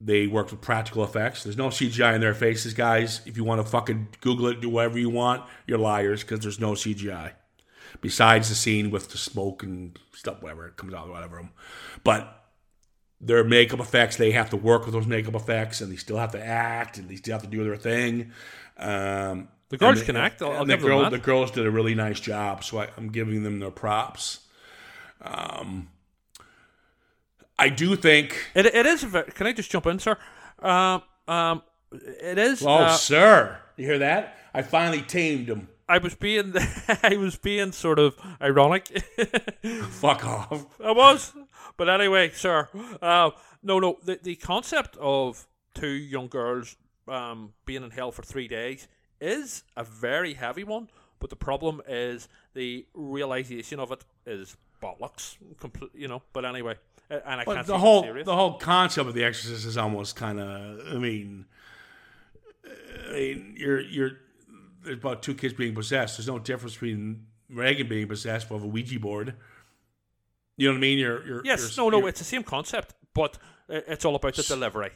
[0.00, 1.42] they worked with practical effects.
[1.42, 3.20] There's no CGI in their faces, guys.
[3.26, 6.60] If you want to fucking Google it, do whatever you want, you're liars because there's
[6.60, 7.32] no CGI.
[8.00, 11.48] Besides the scene with the smoke and stuff, whatever it comes out, whatever.
[12.04, 12.42] But
[13.20, 16.32] their makeup effects, they have to work with those makeup effects, and they still have
[16.32, 18.32] to act, and they still have to do their thing.
[18.78, 21.10] Um, The girls can act, I'll- and I'll the girl-.
[21.10, 24.40] The girls did a really nice job, so I, I'm giving them their props.
[25.20, 25.88] Um,
[27.58, 29.04] I do think It, it is.
[29.34, 30.16] Can I just jump in, sir?
[30.60, 32.64] Um, um, it is.
[32.64, 34.36] Oh, uh, sir, you hear that?
[34.54, 35.68] I finally tamed him.
[35.88, 36.54] I was being,
[37.02, 38.86] I was being sort of ironic.
[39.90, 40.66] Fuck off.
[40.82, 41.32] I was,
[41.78, 42.68] but anyway, sir.
[43.00, 43.30] Uh,
[43.62, 43.96] no, no.
[44.04, 48.86] The the concept of two young girls um, being in hell for three days
[49.20, 50.90] is a very heavy one.
[51.20, 55.36] But the problem is the realization of it is bollocks.
[55.58, 56.22] Complete, you know.
[56.32, 56.76] But anyway,
[57.10, 60.38] and I But can't the whole the whole concept of The Exorcist is almost kind
[60.38, 60.80] of.
[60.94, 61.46] I mean,
[63.08, 64.10] I mean, you're you're
[64.84, 66.18] there's about two kids being possessed.
[66.18, 69.34] There's no difference between Reagan being possessed with a Ouija board.
[70.58, 70.98] You know what I mean?
[70.98, 72.06] You're, you're yes, you're- no, no.
[72.06, 74.90] It's the same concept, but it's all about the delivery.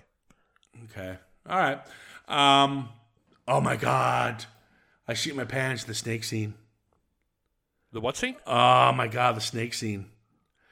[0.90, 1.16] okay.
[1.48, 1.80] All right.
[2.28, 2.88] Um.
[3.48, 4.44] Oh my God!
[5.08, 5.84] I shoot my pants.
[5.84, 6.54] The snake scene.
[7.92, 8.36] The what scene?
[8.46, 9.36] Oh my God!
[9.36, 10.06] The snake scene.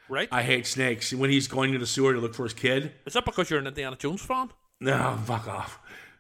[0.09, 0.29] Right?
[0.33, 1.13] I hate snakes.
[1.13, 2.93] When he's going to the sewer to look for his kid.
[3.07, 4.51] is that because you're an Indiana Jones fan?
[4.81, 5.79] No, fuck off.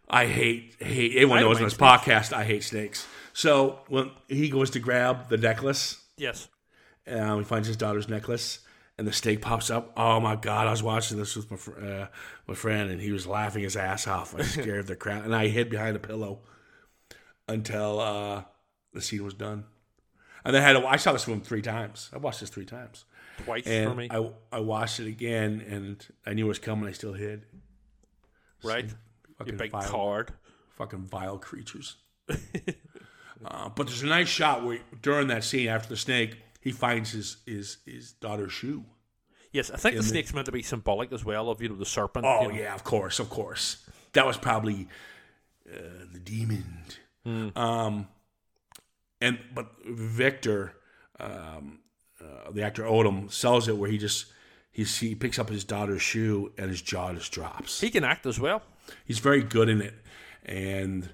[0.08, 3.06] I hate hate everyone I knows on this podcast I hate snakes.
[3.32, 6.48] So when he goes to grab the necklace, Yes.
[7.10, 8.60] Uh, he finds his daughter's necklace,
[8.98, 9.92] and the snake pops up.
[9.96, 10.66] Oh my god!
[10.66, 12.06] I was watching this with my fr- uh,
[12.46, 14.34] my friend, and he was laughing his ass off.
[14.34, 16.40] I scared the crap, and I hid behind a pillow
[17.48, 18.44] until uh,
[18.92, 19.64] the scene was done.
[20.44, 22.08] And then I had to, I saw this film three times.
[22.14, 23.04] I watched this three times,
[23.44, 24.08] Twice for me.
[24.10, 26.88] I I watched it again, and I knew it was coming.
[26.88, 27.44] I still hid.
[28.62, 28.84] right?
[28.84, 28.94] You
[29.38, 29.88] Fucking big vile.
[29.88, 30.32] card.
[30.76, 31.96] fucking vile creatures.
[33.44, 37.12] uh, but there's a nice shot where during that scene after the snake, he finds
[37.12, 38.84] his his his daughter's shoe.
[39.52, 41.76] Yes, I think the the- snake's meant to be symbolic as well of you know
[41.76, 42.24] the serpent.
[42.26, 42.54] Oh you know.
[42.54, 43.84] yeah, of course, of course.
[44.12, 44.88] That was probably
[45.72, 45.78] uh,
[46.12, 46.64] the demon.
[47.54, 48.08] Um,
[49.20, 50.74] and but Victor,
[51.18, 51.80] um,
[52.20, 54.26] uh, the actor Odom, sells it where he just
[54.72, 57.80] he he picks up his daughter's shoe and his jaw just drops.
[57.80, 58.62] He can act as well.
[59.04, 59.94] He's very good in it,
[60.44, 61.10] and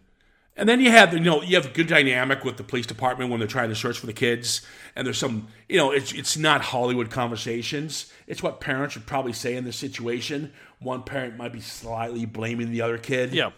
[0.57, 3.31] and then you have you know you have a good dynamic with the police department
[3.31, 4.62] when they're trying to search for the kids,
[4.95, 8.12] and there's some you know it's it's not Hollywood conversations.
[8.27, 10.53] It's what parents would probably say in this situation.
[10.79, 13.51] One parent might be slightly blaming the other kid, Yeah.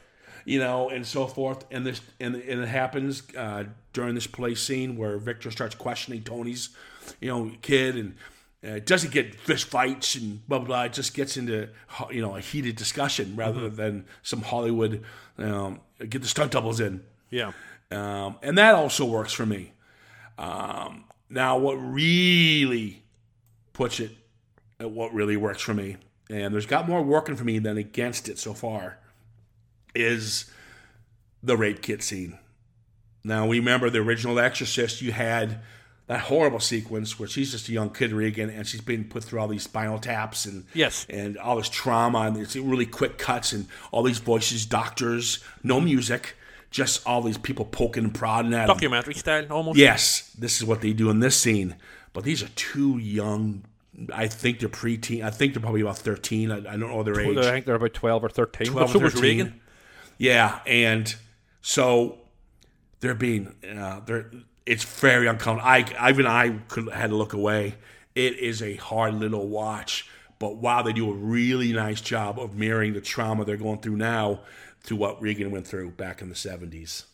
[0.45, 1.65] you know, and so forth.
[1.71, 6.23] And this and, and it happens uh, during this police scene where Victor starts questioning
[6.23, 6.69] Tony's,
[7.21, 8.15] you know, kid, and
[8.65, 10.83] uh, it doesn't get fist fights and blah blah blah.
[10.85, 11.69] It just gets into
[12.11, 15.05] you know a heated discussion rather than some Hollywood
[15.39, 17.03] um, get the stunt doubles in.
[17.31, 17.53] Yeah.
[17.91, 19.73] Um, and that also works for me.
[20.39, 23.03] Um, now, what really
[23.73, 24.13] puts it
[24.81, 25.97] at what really works for me,
[26.29, 28.99] and there's got more working for me than against it so far,
[29.95, 30.51] is
[31.43, 32.39] the rape kit scene.
[33.25, 35.61] Now, we remember the original Exorcist, you had
[36.09, 39.39] that horrible sequence where she's just a young kid, Regan, and she's being put through
[39.41, 41.07] all these spinal taps and Yes.
[41.09, 45.81] and all this trauma, and it's really quick cuts and all these voices, doctors, no
[45.81, 46.35] music,
[46.71, 48.67] just all these people poking and prodding at 'em.
[48.69, 49.79] Documentary style almost.
[49.79, 51.77] Yes, this is what they do in this scene.
[52.13, 53.65] But these are two young.
[54.15, 55.23] I think they're preteen.
[55.23, 56.51] I think they're probably about thirteen.
[56.51, 57.37] I, I don't know their age.
[57.37, 58.67] I think they're about twelve or thirteen.
[58.69, 59.23] 12 or 13.
[59.23, 59.61] Reagan.
[60.19, 61.15] Yeah, and
[61.63, 62.19] so
[63.01, 64.31] they're being uh, they're
[64.69, 65.69] it's very uncomfortable.
[65.69, 67.77] I even I could had to look away.
[68.15, 72.55] It is a hard little watch, but wow, they do a really nice job of
[72.55, 74.41] mirroring the trauma they're going through now
[74.85, 77.07] to what Reagan went through back in the seventies.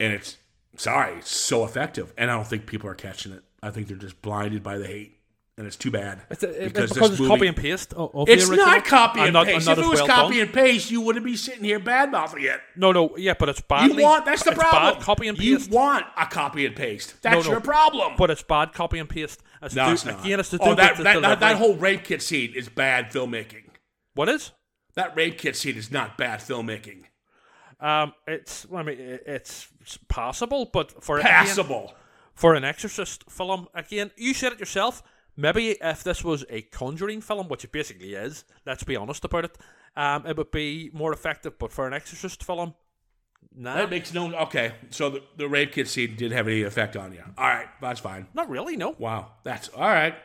[0.00, 0.36] And it's
[0.76, 3.44] sorry, it's so effective, and I don't think people are catching it.
[3.62, 5.17] I think they're just blinded by the hate,
[5.58, 8.48] and it's too bad It's, it, Because because, it's movie- copy and paste of, it's
[8.48, 9.66] not copy and, not, paste.
[9.66, 10.46] not if it was well copy done.
[10.46, 12.60] and paste, you wouldn't be sitting here bad mouthing it.
[12.76, 13.96] No, no, yeah, but it's badly.
[13.96, 14.94] You want that's the it's problem.
[14.94, 15.70] Bad copy and paste.
[15.70, 17.20] You want a copy and paste.
[17.20, 17.50] That's No, no.
[17.50, 18.14] your problem.
[18.16, 19.42] but it's bad copy and paste.
[19.60, 20.24] It's no, it's not.
[20.24, 23.64] Again, it's oh, that, that, that, that whole rape kit scene is bad filmmaking.
[24.14, 24.52] What is?
[24.94, 27.04] That rape kit scene is not bad filmmaking.
[27.80, 28.66] Um, it's.
[28.74, 29.68] I mean, it's
[30.08, 31.46] passable, but for again,
[32.34, 35.02] for an Exorcist film, again, you said it yourself.
[35.40, 39.44] Maybe if this was a Conjuring film, which it basically is, let's be honest about
[39.44, 39.56] it,
[39.96, 41.58] um, it would be more effective.
[41.60, 42.74] But for an Exorcist film,
[43.56, 44.34] nah, That makes no.
[44.34, 47.22] Okay, so the, the rape kit scene did have any effect on you.
[47.38, 48.26] All right, that's fine.
[48.34, 48.76] not really.
[48.76, 50.16] No, Wow, that's all right.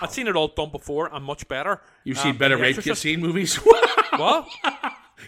[0.00, 1.80] I've seen it all done before and much better.
[2.04, 3.58] You've Um, seen better rape kit Exorcist- scene movies.
[4.16, 4.46] What?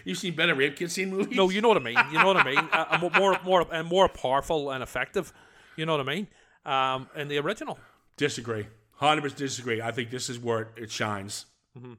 [0.05, 1.35] You've seen better rape kit scene movies.
[1.35, 1.97] No, you know what I mean.
[2.11, 2.57] You know what I mean.
[2.71, 5.33] Uh, and more, more, and more powerful and effective.
[5.75, 6.27] You know what I mean.
[6.65, 7.77] Um, in the original,
[8.15, 8.65] Disagree.
[8.97, 9.81] Hundred percent disagree.
[9.81, 11.45] I think this is where it, shines.
[11.77, 11.93] Mm-hmm.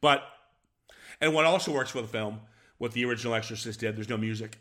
[0.00, 0.24] But
[1.20, 2.40] and what also works for the film,
[2.78, 4.58] what the original Exorcist did, there's no music.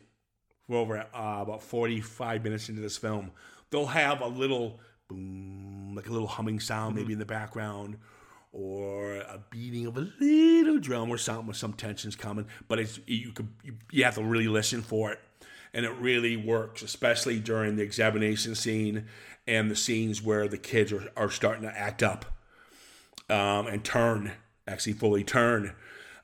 [0.67, 3.31] We're over uh, about 45 minutes into this film.
[3.71, 7.01] They'll have a little boom, like a little humming sound Mm-hmm.
[7.01, 7.97] maybe in the background,
[8.51, 12.45] or a beating of a little drum or something with some tensions coming.
[12.67, 15.19] But it's you could you, you have to really listen for it,
[15.73, 19.05] and it really works, especially during the examination scene
[19.47, 22.25] and the scenes where the kids are, are starting to act up
[23.29, 24.31] um, and turn,
[24.67, 25.73] actually fully turn.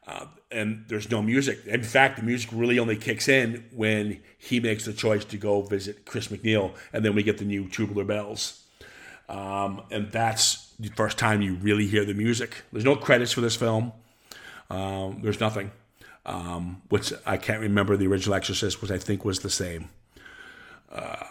[0.08, 1.66] Uh, and there's no music.
[1.66, 5.64] In fact, the music really only kicks in when he makes the choice to go
[5.64, 8.64] visit Chris McNeil, and then we get the new Tubular Bells.
[9.28, 12.64] Um, and that's the first time you really hear the music.
[12.72, 13.92] There's no credits for this film.
[14.70, 15.72] Um, there's nothing.
[16.26, 19.90] Um, which I can't remember the original Exorcist, which I think was the same.
[20.92, 21.24] Uh,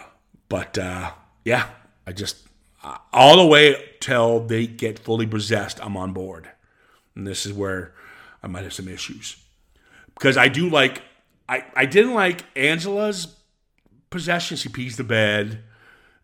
[0.49, 1.11] but uh,
[1.45, 1.69] yeah,
[2.07, 2.37] I just
[2.85, 6.49] uh, all the way till they get fully possessed, I'm on board,
[7.17, 7.93] and this is where
[8.43, 9.37] I might have some issues
[10.15, 11.03] because I do like
[11.49, 13.35] I I didn't like Angela's
[14.11, 14.57] possession.
[14.57, 15.59] She pees the bed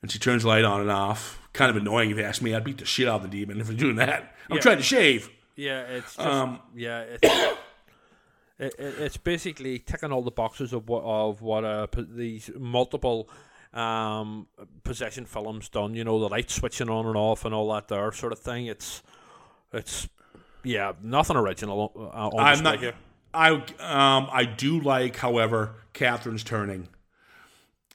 [0.02, 1.38] and she turns the light on and off.
[1.52, 2.54] Kind of annoying if you ask me.
[2.54, 4.34] I'd beat the shit out of the demon if I'm doing that.
[4.48, 4.60] I'm Yeah.
[4.62, 5.28] trying to shave.
[5.56, 7.58] Yeah, it's just, Um, yeah, it's
[8.60, 13.28] it, it, it's basically ticking all the boxes of what of what uh, these multiple
[13.72, 14.46] um
[14.84, 15.94] possession films done.
[15.94, 18.66] You know, the light switching on and off and all that there sort of thing.
[18.66, 19.02] It's
[19.72, 20.08] it's
[20.62, 22.80] yeah, nothing original uh, I'm not.
[22.80, 22.94] here.
[23.32, 26.88] I um I do like, however, Catherine's turning.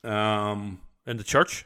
[0.04, 1.65] Um, in the church.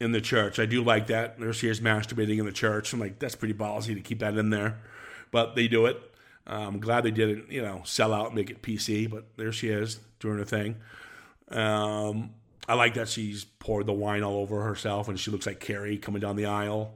[0.00, 0.58] in the church.
[0.58, 1.38] I do like that.
[1.38, 2.92] There she is masturbating in the church.
[2.92, 4.78] I'm like, that's pretty ballsy to keep that in there,
[5.30, 6.00] but they do it.
[6.48, 9.10] Uh, I'm glad they didn't, you know, sell out and make it PC.
[9.10, 10.76] But there she is doing her thing.
[11.50, 12.30] Um,
[12.68, 15.98] I like that she's poured the wine all over herself, and she looks like Carrie
[15.98, 16.94] coming down the aisle.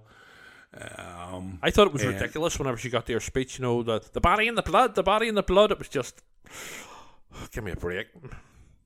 [0.75, 3.59] Um, I thought it was And- ridiculous whenever she got to her speech.
[3.59, 5.71] You know, that the body and the blood, the body and the blood.
[5.71, 6.23] It was just
[7.53, 8.09] give me a break.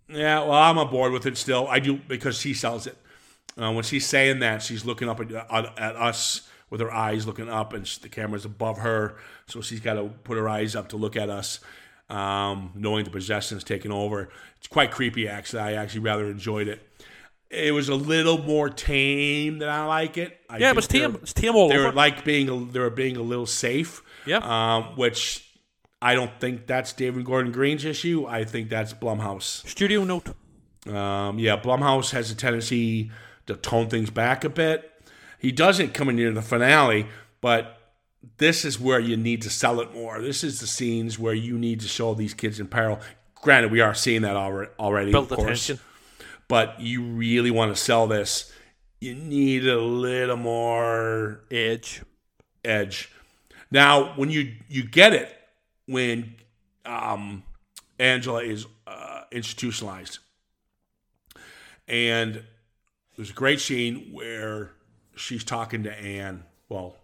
[0.08, 1.66] Yeah, well, I'm on board with it still.
[1.68, 2.96] I do because she sells it.
[3.60, 7.26] Uh, when she's saying that, she's looking up at, at, at us with her eyes
[7.26, 10.88] looking up, and the camera's above her, so she's got to put her eyes up
[10.88, 11.60] to look at us,
[12.10, 14.28] um, knowing the possession's taking over.
[14.58, 15.60] It's quite creepy, actually.
[15.62, 16.82] I actually rather enjoyed it.
[17.48, 20.36] It was a little more tame than I like it.
[20.50, 21.16] I Yeah, it was tame.
[21.22, 21.96] It's tame all They were over.
[21.96, 24.02] like being they were being a little safe.
[24.26, 24.38] Yeah.
[24.38, 25.48] Um, which
[26.02, 28.26] I don't think that's David Gordon Green's issue.
[28.26, 29.64] I think that's Blumhouse.
[29.68, 30.30] Studio note.
[30.88, 33.12] Um, yeah, Blumhouse has a tendency
[33.46, 34.90] to tone things back a bit.
[35.46, 37.06] He doesn't coming near the finale,
[37.40, 37.78] but
[38.38, 40.20] this is where you need to sell it more.
[40.20, 42.98] This is the scenes where you need to show these kids in peril.
[43.36, 45.78] Granted, we are seeing that alre- already, Build of course, tension.
[46.48, 48.52] but you really want to sell this.
[49.00, 52.02] You need a little more Edge.
[52.64, 53.12] edge.
[53.70, 55.32] Now, when you you get it
[55.86, 56.34] when
[56.84, 57.44] um,
[58.00, 60.18] Angela is uh, institutionalized,
[61.86, 62.42] and
[63.14, 64.72] there's a great scene where
[65.16, 66.44] she's talking to Anne.
[66.68, 66.96] Well,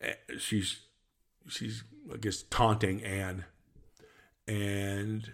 [0.00, 0.80] eh, she's
[1.48, 3.44] she's I guess taunting Anne,
[4.46, 5.32] and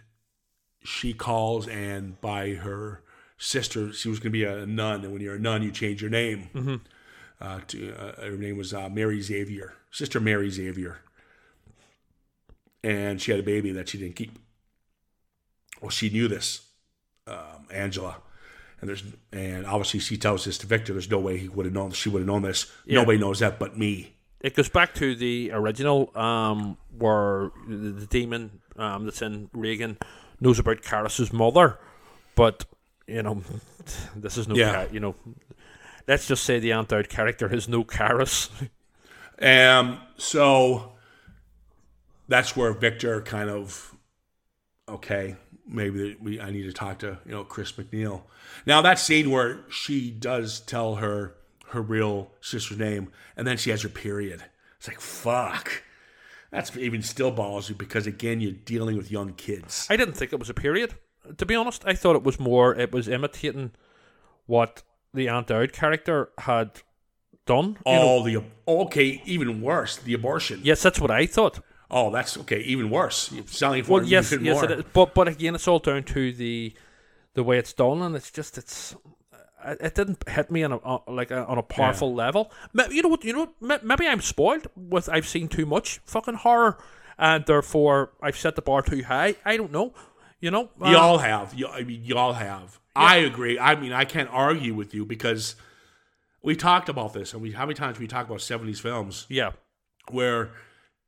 [0.83, 3.03] she calls Anne by her
[3.39, 3.93] sister.
[3.93, 6.11] She was going to be a nun, and when you're a nun, you change your
[6.11, 6.83] name
[7.41, 10.99] uh, to uh, her name was uh, Mary Xavier, Sister Mary Xavier,
[12.83, 14.39] and she had a baby that she didn't keep.
[15.81, 16.63] Well, she knew this,
[17.27, 18.17] um, Angela,
[18.85, 20.93] and there's and obviously she tells this to Victor.
[20.93, 21.93] There's no way he would have known.
[21.93, 22.71] She would have known this.
[22.85, 22.99] Yeah.
[22.99, 24.15] Nobody knows that but me.
[24.41, 29.97] It goes back to the original, um, where the, the demon um, that's in Regan
[30.39, 31.79] knows about Karras's mother,
[32.35, 32.67] but
[33.07, 33.43] you know,
[34.17, 34.87] this is no, Yeah.
[34.93, 35.15] You know,
[36.07, 38.51] let's just say the anti character has no Karras.
[39.41, 40.93] Um, so
[42.29, 43.97] that's where Victor kind of
[44.89, 48.23] okay, maybe we I need to talk to you know Chris MacNeil.
[48.67, 51.35] Now that scene where she does tell her
[51.69, 54.45] her real sister's name, and then she has her period.
[54.79, 55.83] It's like fuck.
[56.51, 59.87] That's even still ballsy because again you're dealing with young kids.
[59.91, 60.95] I didn't think it was a period.
[61.39, 62.75] To be honest, I thought it was more.
[62.75, 63.73] It was imitating
[64.47, 66.83] what the Ann Dowd character had
[67.47, 67.79] done.
[67.87, 68.03] you know.
[68.03, 70.61] All the okay, even worse, the abortion.
[70.63, 71.61] Yes, that's what I thought.
[71.97, 73.31] Oh, that's okay, even worse.
[73.31, 74.65] You're selling for Well, yes, even yes, more.
[74.65, 74.85] it is.
[74.93, 76.75] But but again, it's all down to the
[77.35, 78.97] the way it's done, and it's just it's
[79.65, 82.51] it it didn't hit me on a on, like a, on a powerful level.
[82.91, 83.25] You know what?
[83.25, 83.85] You know what?
[83.85, 86.79] Maybe I'm spoiled with I've seen too much fucking horror,
[87.17, 89.37] and therefore I've set the bar too high.
[89.45, 89.95] I don't know.
[90.41, 91.55] You know, Uh, all have.
[91.55, 92.81] You, I mean, you all have.
[92.97, 93.59] I agree.
[93.59, 95.55] I mean, I can't argue with you because
[96.43, 99.53] we talked about this, and we how many times we talk about seventies films yeah,
[100.11, 100.51] where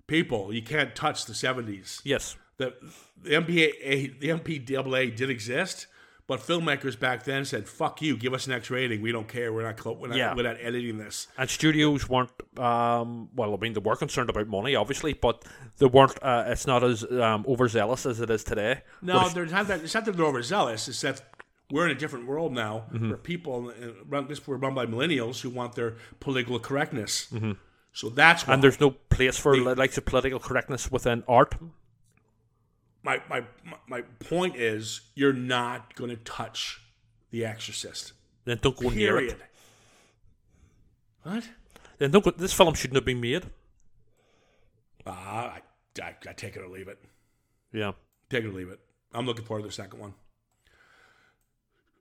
[0.07, 2.00] people you can't touch the seventies.
[2.04, 2.74] yes, The
[3.22, 5.86] the MPA the MPAA did exist,
[6.28, 9.00] But filmmakers back then said, "Fuck you, give us an X rating.
[9.00, 9.52] We don't care.
[9.52, 10.34] We're not clo- we're not, Yeah.
[10.34, 14.48] we're not editing this." And studios weren't, um, well, I mean, they were concerned about
[14.48, 15.44] money, obviously, but
[15.78, 18.82] they weren't, uh, it's not as um, overzealous as it is today.
[19.02, 19.82] No, there's not that.
[19.84, 20.88] It's not that they're overzealous.
[20.88, 21.22] It's that
[21.70, 23.09] we're in a different world now, Mm-hmm.
[23.11, 27.28] where people, uh, run, this we're run by millennials who want their political correctness.
[27.32, 27.52] Mm-hmm.
[27.97, 31.55] So that's why and there's no place for the likes of political correctness within art.
[33.03, 33.42] my, my
[33.88, 36.82] my point is, you're not going to touch
[37.30, 38.12] The Exorcist.
[38.44, 39.38] Then don't go near it.
[41.22, 41.49] What?
[41.97, 43.47] Then don't go, this film shouldn't have been made.
[45.07, 47.03] Ah, I, I, I take it or leave it.
[47.72, 47.92] Yeah.
[48.28, 48.80] Take it or leave it.
[49.14, 50.12] I'm looking forward to the second one.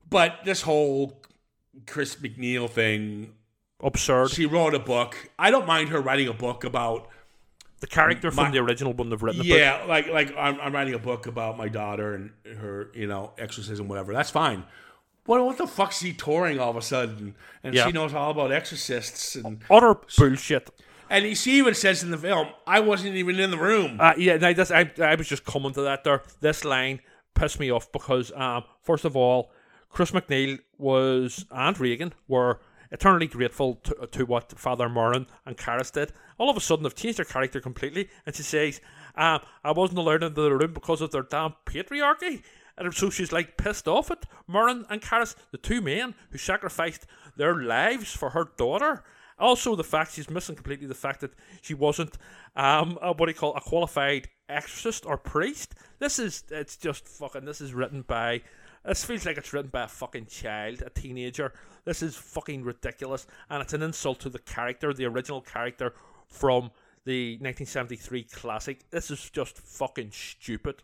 [0.10, 1.22] But this whole
[1.88, 3.36] Chris MacNeil thing,
[3.86, 4.32] Absurd.
[4.32, 5.30] she wrote a book.
[5.40, 7.08] I don't mind her writing a book about
[7.80, 9.58] the character from my- the original wouldn't have written the book.
[9.60, 13.32] yeah, like like I'm, I'm writing a book about my daughter and her, you know,
[13.38, 14.12] exorcism, whatever.
[14.14, 14.64] That's fine.
[15.26, 17.36] What what the fuck's he touring all of a sudden?
[17.64, 17.86] And Yeah.
[17.86, 20.70] she knows all about exorcists and Utter bullshit.
[21.10, 23.98] and he, she even says in the film, I wasn't even in the room.
[24.00, 26.22] Uh, yeah, no, I, I was just coming to that there.
[26.42, 27.02] This line
[27.34, 29.52] pissed me off because, um, first of all,
[29.90, 32.60] Chris MacNeil was and Regan were
[32.92, 36.12] eternally grateful to, to what Father Merrin and Karras did.
[36.38, 38.82] All of a sudden, they've changed their character completely, and she says,
[39.16, 42.44] um, "I wasn't allowed into the room because of their damn patriarchy."
[42.78, 47.06] And so she's like pissed off at Merrin and Karras, the two men who sacrificed
[47.38, 49.04] their lives for her daughter.
[49.38, 52.18] Also, the fact she's missing completely the fact that she wasn't,
[52.56, 55.76] um, uh, what do you call a qualified exorcist or priest.
[56.00, 57.46] This is it's just fucking.
[57.46, 58.42] This is written by.
[58.86, 61.54] This feels like it's written by a fucking child, a teenager.
[61.86, 65.94] This is fucking ridiculous, and it's an insult to the character, the original character
[66.28, 66.72] from
[67.06, 68.90] the 1973 classic.
[68.92, 70.84] This is just fucking stupid.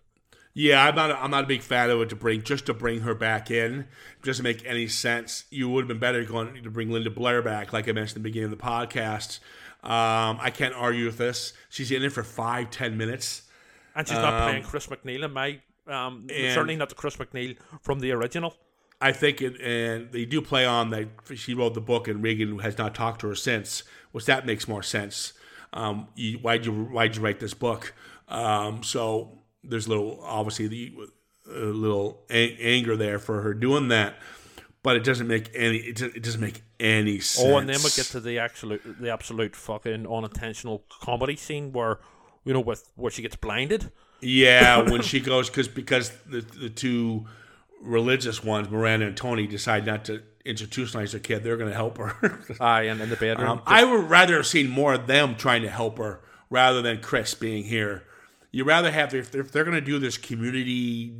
[0.53, 1.11] Yeah, I'm not.
[1.11, 3.49] A, I'm not a big fan of it to bring just to bring her back
[3.49, 3.81] in.
[4.19, 5.45] It doesn't make any sense.
[5.49, 8.23] You would have been better going to bring Linda Blair back, like I mentioned at
[8.23, 9.39] the beginning of the podcast.
[9.83, 11.53] Um, I can't argue with this.
[11.69, 13.43] She's in it for five, ten minutes.
[13.95, 15.59] And she's not playing Chris MacNeil in my.
[15.87, 18.55] Um, certainly not the Chris MacNeil from the original.
[18.99, 22.59] I think it, and they do play on that she wrote the book and Regan
[22.59, 25.33] has not talked to her since, which that makes more sense.
[25.73, 27.95] Um, you, why'd you why'd you write this book?
[28.27, 30.93] Um, so there's a little obviously the
[31.49, 34.15] a little a- anger there for her doing that,
[34.83, 37.47] but it doesn't make any it, do- it doesn't make any sense.
[37.47, 41.99] Oh, and then we get to the absolute, the absolute fucking unintentional comedy scene where,
[42.43, 43.91] you know, with where she gets blinded.
[44.21, 47.25] Yeah, when she goes because because the the two
[47.81, 51.43] religious ones, Miranda and Tony, decide not to institutionalize their kid.
[51.43, 52.39] They're going to help her.
[52.59, 53.49] Aye, and in the bedroom.
[53.49, 57.01] um, I would rather have seen more of them trying to help her rather than
[57.01, 58.03] Chris being here.
[58.51, 61.13] You rather have if they're, they're going to do this community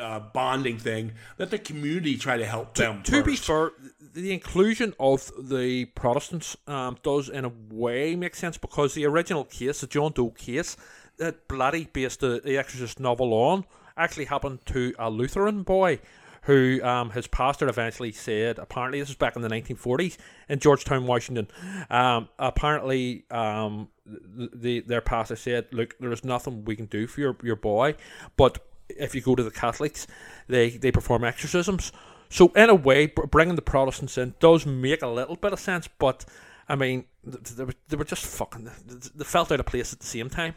[0.00, 3.02] uh, bonding thing, let the community try to help them.
[3.02, 3.72] to be fair,
[4.14, 9.44] the inclusion of the Protestants um, does, in a way, make sense because the original
[9.44, 10.76] case, the John Doe case,
[11.20, 13.64] that Blatty based the, the Exorcist novel on,
[13.96, 16.00] actually happened to a Lutheran boy
[16.42, 20.16] who um, his pastor eventually said, apparently, this was back in the 1940s
[20.48, 21.46] in Georgetown, Washington.
[21.90, 27.06] Um, apparently, um, the, the their pastor said, Look, there is nothing we can do
[27.06, 27.94] for your, your boy,
[28.36, 30.06] but if you go to the Catholics,
[30.48, 31.92] they, they perform exorcisms.
[32.30, 35.88] So in a way, bringing the Protestants in does make a little bit of sense,
[35.98, 36.24] but
[36.68, 38.70] I mean, th- th- they were, they were just fucking.
[38.86, 40.54] They felt out of place at the same time.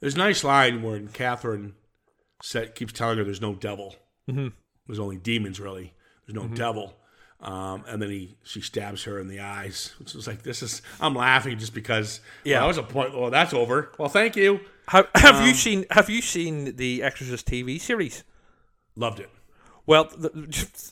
[0.00, 1.74] There's a nice line where Catherine
[2.42, 3.96] said, keeps telling her there's no devil.
[4.28, 4.48] Mm-hmm.
[4.86, 5.92] There's only demons, really.
[6.26, 6.50] There's Mm-hmm.
[6.50, 6.96] no devil.
[7.42, 10.82] Um, and then he she stabs her in the eyes, which was like, this is.
[11.00, 12.20] I'm laughing just because.
[12.44, 12.56] Yeah.
[12.58, 13.18] well, that was a point.
[13.18, 13.90] Well, that's over.
[13.98, 14.60] Well, thank you.
[14.88, 18.24] Have, have Um, you seen Have you seen the Exorcist TV series?
[18.94, 19.30] Loved it.
[19.86, 20.30] Well, the,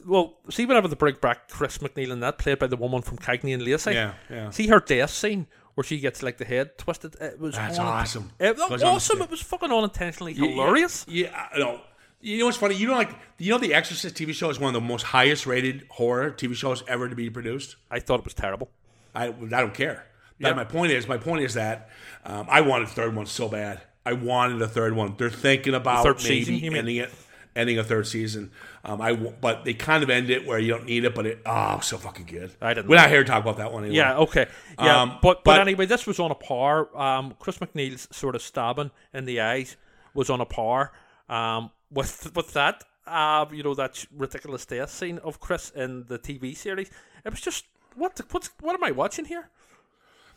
[0.07, 3.19] well, see whenever the bring back Chris MacNeil and that played by the woman from
[3.19, 3.93] Cagney and Lacey.
[3.93, 4.49] Yeah, yeah.
[4.51, 5.47] See her death scene
[5.79, 7.15] where she gets like the head twisted.
[7.21, 8.33] It was That's awesome.
[8.41, 9.23] It was awesome.
[9.23, 11.07] It was fucking unintentionally hilarious.
[11.09, 11.81] Yeah, I know.
[12.21, 12.75] You know what's funny?
[12.75, 15.47] You know, like you know, the Exorcist TV show is one of the most highest
[15.47, 17.77] rated horror TV shows ever to be produced.
[17.93, 18.73] I thought it was terrible.
[19.15, 20.05] I I don't care.
[20.41, 20.55] That Yeah.
[20.55, 21.07] my point is.
[21.07, 21.91] My point is that
[22.25, 23.81] um, I wanted a third one so bad.
[24.05, 25.15] I wanted a third one.
[25.17, 27.13] They're thinking about third maybe season, ending it,
[27.59, 28.51] ending a third season.
[28.85, 31.41] Um, I but they kind of end it where you don't need it, but it
[31.45, 32.53] oh so fucking good.
[32.61, 33.97] I didn't We're not here to talk about that one anymore.
[33.97, 34.47] Yeah, okay.
[34.79, 36.97] Yeah, Um, but, but but- anyway, this was on a par.
[36.97, 39.77] Um, Chris MacNeil's sort of stabbing in the eyes
[40.15, 40.93] was on a par
[41.29, 42.85] um, with with that.
[43.07, 46.91] Uh, you know that ridiculous death scene of Chris in the TV series.
[47.25, 49.49] It was just what the, what's what am I watching here?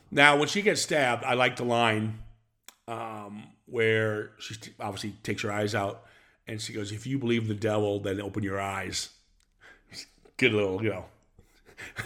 [0.09, 2.19] Now, when she gets stabbed, I like the line
[2.87, 6.03] um, where she obviously takes her eyes out,
[6.51, 9.09] And she goes, "If you believe the devil, then open your eyes."
[10.37, 11.05] Good little, you know.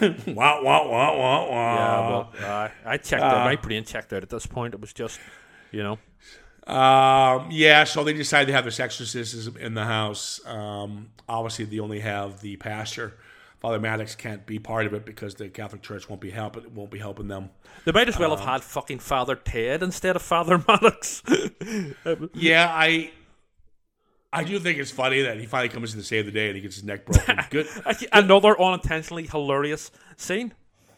[0.00, 1.74] wah wah wah wah wah.
[1.74, 3.44] Yeah, well, uh, I checked out.
[3.44, 4.72] My brain checked out at this point.
[4.74, 5.20] It was just,
[5.70, 5.98] you know,
[6.72, 10.40] Um, yeah, so they decided to have this exorcism in the house.
[10.46, 13.18] Um, obviously, they only have the pastor.
[13.60, 16.90] Father Maddox can't be part of it because the Catholic Church won't be helping won't
[16.90, 17.50] be helping them.
[17.84, 21.22] they might as well Uh, have had fucking Father Ted instead of Father Maddox.
[22.34, 23.10] Yeah, I
[24.36, 26.56] I do think it's funny that he finally comes in to save the day and
[26.56, 27.38] he gets his neck broken.
[27.50, 27.66] Good.
[28.12, 30.52] Another unintentionally hilarious scene.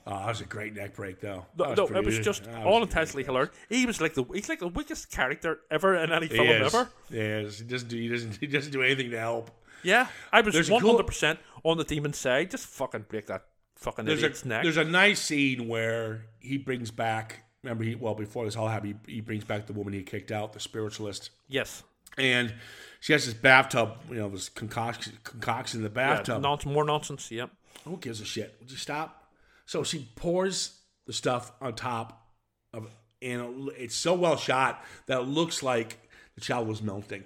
[0.06, 1.44] Oh, that was a great neck break, though.
[1.58, 2.24] No, no, it was good.
[2.24, 3.54] just That was unintentionally hilarious.
[3.68, 6.88] He was like the he's like the weakest character ever in any He film ever.
[7.10, 7.58] He is.
[7.58, 7.96] He doesn't do.
[7.98, 8.36] He doesn't.
[8.40, 9.50] He doesn't do anything to help.
[9.82, 12.50] Yeah, I was one hundred percent on the demon's side.
[12.50, 13.44] Just fucking break that
[13.76, 14.62] fucking There's idiot's a neck.
[14.62, 17.40] there's a nice scene where he brings back.
[17.62, 20.32] Remember, he well before this all happened, he, he brings back the woman he kicked
[20.32, 21.82] out, the spiritualist, yes,
[22.16, 22.54] and
[23.00, 23.96] she has this bathtub.
[24.08, 26.42] You know, this concoction concoction in the yeah, bathtub.
[26.42, 27.30] nonsense, more nonsense.
[27.30, 27.50] Yep.
[27.84, 28.56] Who gives a shit?
[28.60, 29.30] Would you stop?
[29.66, 32.26] So she pours the stuff on top
[32.72, 32.88] of
[33.20, 35.98] and it's so well shot that it looks like
[36.34, 37.24] the child was melting.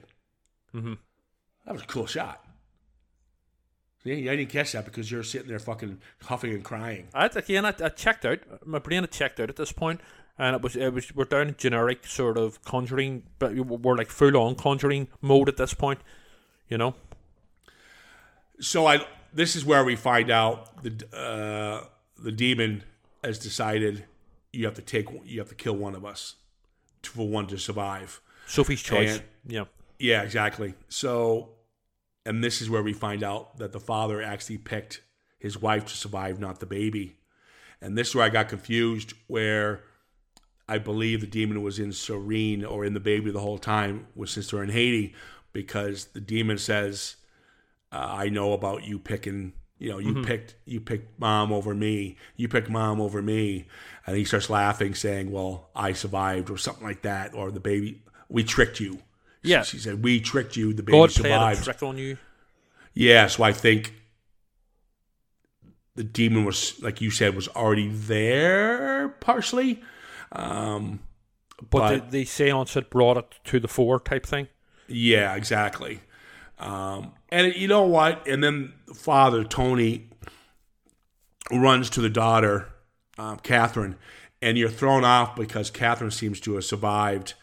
[0.75, 0.95] Mm-hmm.
[1.67, 2.45] That was a cool shot.
[4.05, 7.07] Yeah, I didn't catch that because you're sitting there fucking huffing and crying.
[7.15, 8.41] I again, I, I checked out.
[8.67, 10.01] My brain had checked out at this point,
[10.39, 14.37] and it was it was we're down generic sort of conjuring, but we're like full
[14.37, 16.01] on conjuring mode at this point.
[16.69, 16.95] You know.
[18.61, 21.87] So I this is where we find out the uh,
[22.23, 22.85] the demon
[23.25, 24.05] has decided
[24.53, 26.37] you have to take you have to kill one of us
[27.03, 28.21] for one to survive.
[28.47, 29.17] Sophie's choice.
[29.17, 29.65] And- yeah.
[29.99, 30.75] Yeah, exactly.
[30.89, 31.51] So,
[32.27, 35.01] and this is where we find out that the father actually picked
[35.39, 37.17] his wife to survive, not the baby.
[37.81, 39.85] And this is where I got confused, where
[40.69, 44.31] I believe the demon was in Sorenne or in the baby the whole time, was
[44.31, 45.15] since they're in Haiti,
[45.53, 47.17] because the demon says,
[47.91, 52.17] uh, "I know about you picking." You know, you picked you picked mom over me.
[52.37, 53.67] You picked mom over me,
[54.07, 58.03] and he starts laughing, saying, "Well, I survived," or something like that, or the baby,
[58.29, 59.01] we tricked you.
[59.43, 59.63] Yeah.
[59.65, 60.73] She said, "We tricked you.
[60.73, 62.17] The baby God survived." trick on you.
[62.95, 63.95] Yeah, so I think
[65.97, 69.83] the demon was, like you said, was already there partially.
[70.33, 71.01] Um,
[71.71, 74.49] But, But- the, the seance had brought it to the fore type thing.
[74.89, 76.01] yeah, exactly.
[76.59, 78.27] Um, and you know what?
[78.27, 80.09] And then father Tony
[81.51, 82.69] runs to the daughter,
[83.19, 83.97] um, Catherine,
[84.41, 87.35] and you're thrown off because Catherine seems to have survived,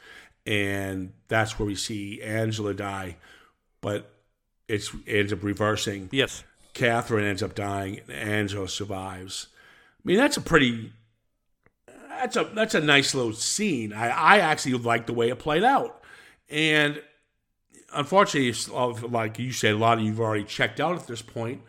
[0.46, 3.18] and that's where we see Angela die.
[3.82, 4.10] But
[4.68, 6.10] it's it ends up reversing.
[6.12, 6.44] Yes.
[6.74, 9.48] Catherine ends up dying, and Angela survives.
[9.98, 10.94] I mean, that's a pretty
[12.20, 13.94] that's a that's a nice little scene.
[13.94, 16.02] I, I actually like the way it played out,
[16.50, 17.02] and
[17.94, 18.54] unfortunately,
[19.08, 21.62] like you said, a lot of you've already checked out at this point.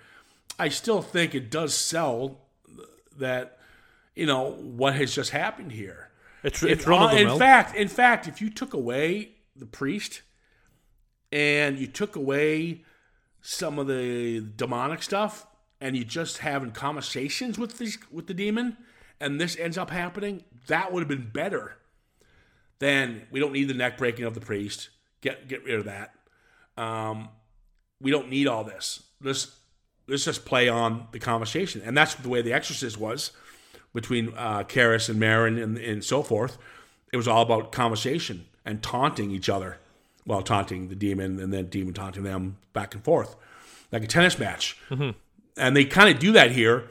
[0.59, 2.41] I still think it does sell
[3.17, 3.59] that
[4.15, 6.11] you know what has just happened here.
[6.43, 10.23] It's, it's run of the in fact, in fact, if you took away the priest
[11.31, 12.85] and you took away
[13.43, 15.47] some of the demonic stuff,
[15.81, 18.77] and you just having conversations with these with the demon,
[19.21, 21.77] and this ends up happening, that would have been better.
[22.79, 24.89] Then we don't need the neck breaking of the priest.
[25.21, 26.15] Get get rid of that.
[26.77, 27.29] Um,
[28.01, 29.03] we don't need all this.
[29.21, 29.55] Let's
[30.09, 33.33] let's just play on the conversation, and that's the way the Exorcist was
[33.93, 36.57] between uh, Karras and Merrin and, and so forth.
[37.13, 39.79] It was all about conversation and taunting each other.
[40.27, 43.37] Well, taunting the demon and then demon taunting them back and forth,
[43.91, 44.79] like a tennis match.
[45.57, 46.85] And they kind of do that here,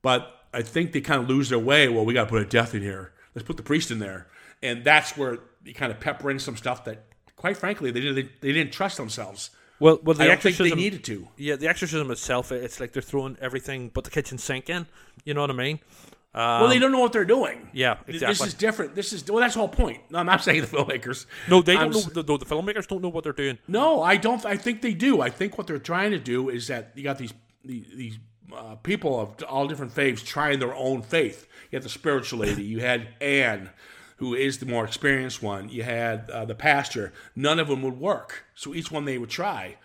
[0.00, 1.88] but I think they kind of lose their way.
[1.88, 3.12] Well, we got to put a death in here.
[3.34, 4.28] Let's put the priest in there,
[4.62, 8.30] and that's where you kind of pepper in some stuff that, quite frankly, they didn't
[8.40, 9.50] they didn't trust themselves.
[9.80, 11.28] well, well, the I don't think they needed to.
[11.36, 14.86] Yeah, the exorcism itself, it's like they're throwing everything but the kitchen sink in.
[15.24, 15.80] You know what I mean?
[16.36, 17.68] Um, Well, they don't know what they're doing.
[17.72, 18.26] yeah, exactly.
[18.28, 18.94] This is different.
[18.94, 19.38] This is well.
[19.40, 20.00] That's the whole point.
[20.10, 21.26] No, I'm not saying the filmmakers.
[21.48, 22.22] No, they don't s- know.
[22.22, 23.58] The, the filmmakers don't know what they're doing.
[23.68, 24.44] No, I don't.
[24.46, 25.20] I think they do.
[25.20, 27.32] I think what they're trying to do is that you got these
[27.64, 28.18] these, these
[28.52, 31.46] uh, people of all different faiths trying their own faith.
[31.70, 32.62] You had the spiritual lady.
[32.62, 33.70] You had Anne,
[34.18, 35.68] who is the more experienced one.
[35.68, 37.12] You had uh, the pastor.
[37.34, 38.44] None of them would work.
[38.54, 39.76] So each one they would try.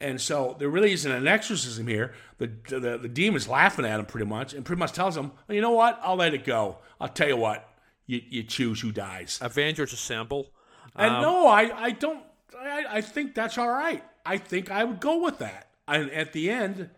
[0.00, 2.12] And so there really isn't an exorcism here.
[2.38, 5.54] The, the the demon's laughing at him pretty much, and pretty much tells him, well,
[5.54, 6.00] "You know what?
[6.02, 6.78] I'll let it go.
[7.00, 7.68] I'll tell you what.
[8.06, 10.50] You you choose who dies." Avengers Assemble.
[10.96, 12.24] And Um, no, I, I don't.
[12.58, 14.02] I, I think that's all right.
[14.26, 15.68] I think I would go with that.
[15.86, 16.90] And at the end,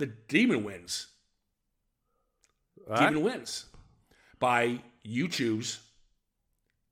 [0.00, 1.06] the demon wins.
[2.96, 3.66] Demon wins
[4.40, 5.78] by you choose,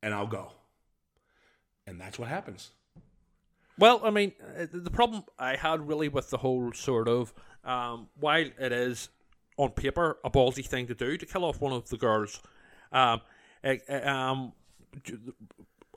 [0.03, 0.53] and I'll go.
[1.87, 2.71] And that's what happens.
[3.79, 7.33] Well, I mean, uh, the problem I had really with the whole sort of
[7.65, 9.09] um, while it is
[9.57, 12.41] on paper a ballsy thing to do to kill off one of the girls,
[12.93, 13.23] um,
[13.65, 14.53] it, it, um,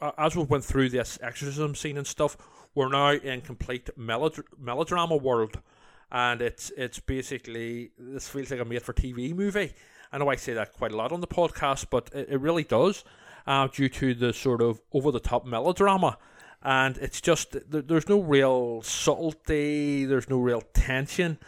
[0.01, 2.38] uh, as we went through this exorcism scene and stuff,
[2.74, 5.59] we're now in complete melod- melodrama world,
[6.12, 9.74] and it's it's basically this feels like a made for TV movie.
[10.12, 12.64] I know I say that quite a lot on the podcast, but it, it really
[12.64, 13.05] does,
[13.47, 16.18] uh, due to the sort of over the top melodrama.
[16.62, 21.39] And it's just there, there's no real subtlety, there's no real tension,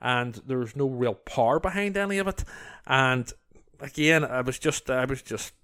[0.00, 2.44] and there's no real power behind any of it.
[2.86, 3.32] And
[3.80, 5.54] again, I was just I was just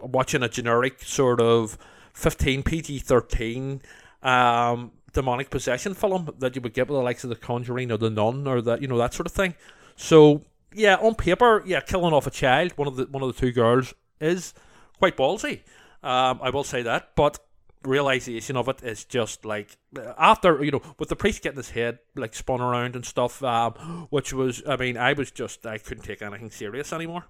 [0.00, 1.76] watching a generic sort of
[2.14, 3.82] 15 PG 13
[4.22, 7.96] um, demonic possession film that you would get with the likes of The Conjuring or
[7.96, 9.54] The Nun or that you know that sort of thing.
[9.96, 10.42] So
[10.72, 13.52] yeah, on paper, yeah, killing off a child, one of the one of the two
[13.52, 14.54] girls, is
[14.98, 15.60] quite ballsy.
[16.02, 17.38] Um, I will say that, but
[17.84, 19.76] realization of it is just like
[20.18, 24.06] after you know with the priest getting his head like spun around and stuff, um,
[24.10, 27.24] which was I mean I was just I couldn't take anything serious anymore.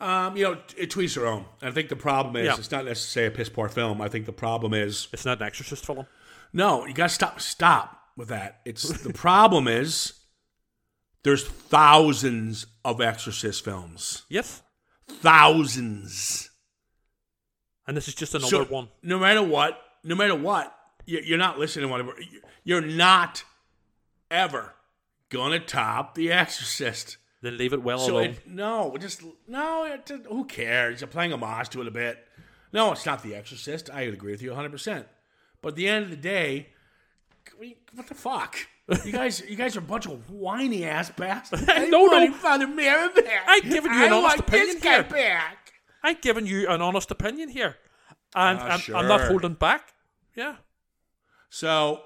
[0.00, 1.44] Um, you know, it tweets their own.
[1.60, 2.56] I think the problem is Yeah.
[2.56, 4.00] it's not necessarily a piss poor film.
[4.00, 6.06] I think the problem is It's not an exorcist film.
[6.54, 8.60] no, you got to stop stop with that.
[8.64, 10.14] It's the problem is
[11.22, 14.62] there's thousands of Exorcist films, Yes,
[15.06, 16.50] thousands.
[17.86, 18.88] and this is just another So, one.
[19.02, 20.74] No matter what, no matter what,
[21.04, 22.14] you- you're not listening to whatever.
[22.64, 23.44] You're not
[24.30, 24.74] ever
[25.28, 27.18] gonna top The Exorcist.
[27.42, 28.24] Then leave it well So alone.
[28.30, 29.84] it, no, just no.
[29.84, 31.00] It, who cares?
[31.00, 32.18] You're playing homage to it a bit.
[32.72, 33.88] No, it's not The Exorcist.
[33.90, 34.70] I would agree with you 100.
[34.70, 35.06] percent
[35.62, 36.68] But at the end of the day,
[37.94, 38.56] what the fuck?
[39.04, 41.64] You guys, you guys are a bunch of whiny ass bastards.
[41.88, 42.32] No, no.
[42.32, 43.44] Father Mary back.
[43.46, 45.02] I've given you an I honest want opinion this guy here.
[45.04, 45.72] back.
[46.02, 47.76] I've given you an honest opinion here,
[48.34, 49.92] and Ah, I'm, I'm not holding back.
[50.34, 50.56] Yeah,
[51.50, 52.00] So,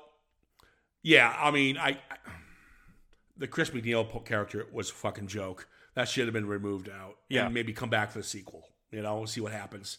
[1.03, 2.17] yeah, I mean, I, I
[3.37, 5.69] the Chris MacNeil character was a fucking joke.
[5.95, 7.17] That should have been removed out.
[7.29, 7.45] Yeah.
[7.47, 8.69] and maybe come back for the sequel.
[8.91, 9.99] You know, we'll see what happens.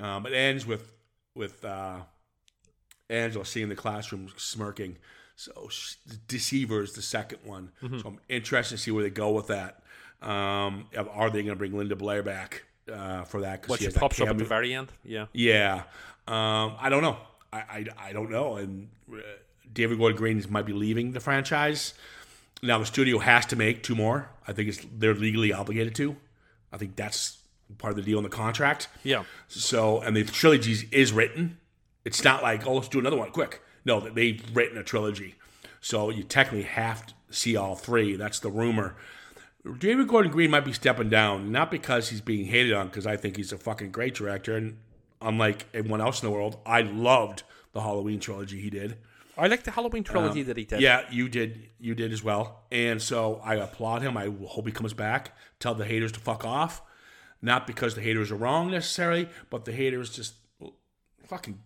[0.00, 0.92] Um, it ends with
[1.34, 2.00] with uh,
[3.08, 4.96] Angela seeing the classroom smirking.
[5.36, 5.70] So,
[6.28, 7.70] Deceiver is the second one.
[7.82, 7.98] Mm-hmm.
[7.98, 9.82] So I'm interested to see where they go with that.
[10.20, 13.62] Um, are they going to bring Linda Blair back uh, for that?
[13.62, 14.92] 'Cause what she she pops up at the very end.
[15.02, 15.84] Yeah, yeah,
[16.28, 17.16] um, I don't know.
[17.52, 18.56] I, I, I don't know.
[18.56, 19.16] And uh,
[19.72, 21.94] David Gordon Green might be leaving the franchise.
[22.62, 24.30] Now the studio has to make two more.
[24.46, 26.16] I think it's they're legally obligated to.
[26.72, 27.38] I think that's
[27.78, 28.88] part of the deal in the contract.
[29.04, 29.24] yeah.
[29.48, 31.58] So, and the trilogy is written.
[32.04, 33.62] It's not like, oh, let's do another one quick.
[33.84, 35.36] No, they've written a trilogy.
[35.80, 38.16] So you technically have to see all three.
[38.16, 38.96] That's the rumor.
[39.78, 43.16] David Gordon Green might be stepping down, not because he's being hated on, because I
[43.16, 44.56] think he's a fucking great director.
[44.56, 44.78] And
[45.20, 47.42] unlike everyone else in the world, I loved
[47.72, 48.96] the Halloween trilogy he did.
[49.40, 50.76] I like the Halloween trilogy that he did.
[50.76, 51.70] Um, Yeah, you did.
[51.78, 52.64] You did as well.
[52.70, 54.16] And so I applaud him.
[54.16, 55.36] I hope he comes back.
[55.58, 56.82] Tell the haters to fuck off.
[57.42, 60.34] Not because the haters are wrong necessarily, but the haters just
[61.26, 61.58] fucking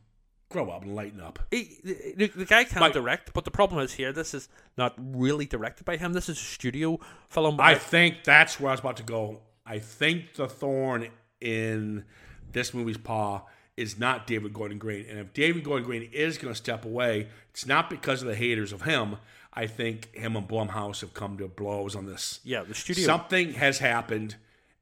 [0.48, 1.38] grow up and lighten up.
[1.50, 1.78] He,
[2.16, 4.12] the, the- guy can Mike- direct, but the problem is here.
[4.12, 4.48] This is
[4.78, 6.12] not really directed by him.
[6.12, 7.60] This is a studio film.
[7.60, 9.40] I think that's where I was about to go.
[9.66, 11.08] I think the thorn
[11.40, 12.04] in
[12.52, 13.42] this movie's paw
[13.76, 15.06] is not David Gordon Green.
[15.08, 18.36] And if David Gordon Green is going to step away, it's not because of the
[18.36, 19.16] haters of him.
[19.52, 22.40] I think him and Blumhouse have come to blows on this.
[22.44, 23.04] yeah, the studio.
[23.04, 24.36] Something has happened,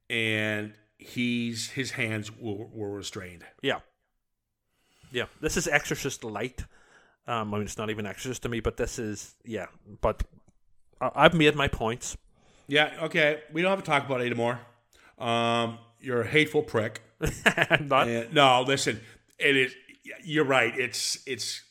[0.09, 3.45] and he's his hands were, were restrained.
[3.61, 3.81] Yeah.
[5.11, 5.27] Yeah.
[5.41, 6.65] This is Exorcist Light.
[7.27, 9.67] Um, I mean, it's not even Exorcist to me, but this is, yeah.
[10.01, 10.23] But
[11.01, 12.17] I've made my points.
[12.67, 13.41] Yeah, okay.
[13.53, 14.59] We don't have to talk about it anymore.
[15.19, 17.01] Um, you're a hateful prick.
[17.81, 18.09] Not.
[18.09, 19.01] And, no, listen,
[19.39, 19.75] it is.
[20.25, 20.77] You're right.
[20.79, 21.63] It's it's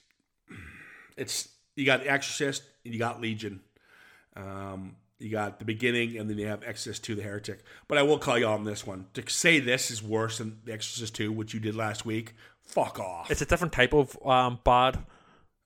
[1.17, 3.61] it's you got Exorcist and you got Legion.
[4.35, 7.63] Um, you got the beginning, and then you have Exorcist Two: The Heretic.
[7.87, 10.73] But I will call you on this one to say this is worse than the
[10.73, 12.33] Exorcist Two, which you did last week.
[12.63, 13.29] Fuck off.
[13.29, 14.99] It's a different type of um, bad.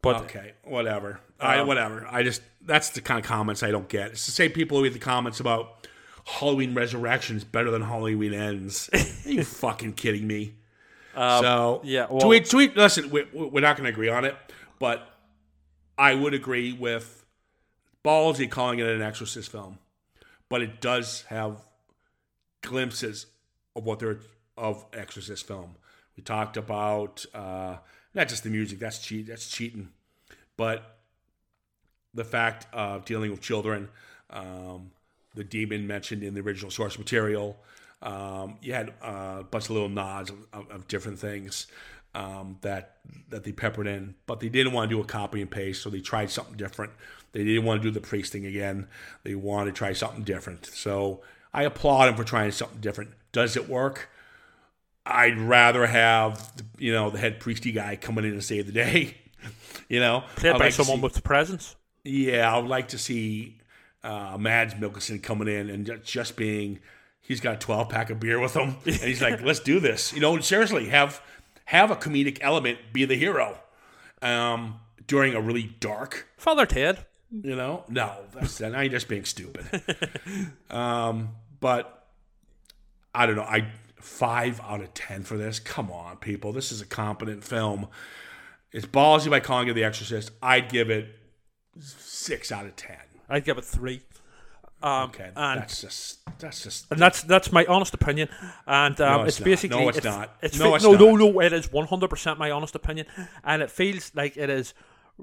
[0.02, 1.20] But okay, whatever.
[1.40, 2.08] I Um, whatever.
[2.10, 4.12] I just that's the kind of comments I don't get.
[4.12, 5.88] It's the same people who read the comments about
[6.26, 8.90] Halloween Resurrection is better than Halloween Ends.
[9.26, 10.56] Are you fucking kidding me?
[11.14, 12.76] so Um, yeah, well- tweet tweet.
[12.76, 14.36] Listen, we, we're not going to agree on it,
[14.80, 15.08] but
[15.98, 17.26] I would agree with
[18.04, 19.78] ballsy calling it an Exorcist film,
[20.50, 21.62] but it does have
[22.62, 23.28] glimpses
[23.76, 24.20] of what they're
[24.58, 25.76] of Exorcist film.
[26.18, 27.78] We talked about uh,
[28.14, 28.80] not just the music.
[28.80, 29.28] That's cheat.
[29.28, 29.90] That's cheating,
[30.58, 30.98] but
[32.14, 33.90] the fact of dealing with children,
[34.30, 34.92] um,
[35.36, 37.58] the demon mentioned in the original source material.
[38.02, 41.68] Um, you had uh, a bunch of little nods of, of, different things.
[42.14, 42.98] um, that
[43.30, 45.90] that they peppered in, but they didn't want to do a copy and paste, so
[45.90, 46.94] they tried something different.
[47.34, 48.88] They didn't want to do the priest thing again.
[49.24, 50.66] They wanted to try something different.
[50.68, 51.22] So
[51.54, 53.12] I applaud them for trying something different.
[53.34, 54.10] Does it work?
[55.06, 59.18] I'd rather have you know the head priesty guy coming in and save the day.
[59.90, 61.76] you know, Played by like someone see- with presence.
[62.04, 63.58] yeah, I would like to see
[64.06, 66.80] uh, Mads Mikkelsen coming in and just being,
[67.22, 70.14] he's got a 12 pack of beer with him, and he's like, let's do this.
[70.14, 71.22] You know, seriously, have
[71.66, 73.58] have a comedic element be the hero
[74.22, 77.06] um, during a really dark, Father Ted.
[77.32, 77.84] you know?
[77.90, 79.66] No, that's now you're just being stupid.
[80.70, 81.30] um,
[81.60, 82.08] but
[83.16, 83.42] I don't know.
[83.42, 85.58] I five out of ten for this.
[85.58, 86.54] Come on, people.
[86.54, 87.88] This is a competent film.
[88.72, 90.30] It's ballsy by calling it The Exorcist.
[90.44, 91.08] I'd give it
[91.80, 92.98] six out of ten.
[93.30, 94.02] I'd give it three.
[94.84, 98.30] Um, Okay, and that's just that's just and that's that's my honest opinion,
[98.68, 100.36] and um, No, it's, it's basically No, it's not.
[100.42, 101.42] It's No, fe- it's no, no, no.
[101.42, 103.08] It is one hundred percent my honest opinion,
[103.44, 104.74] and it feels like it is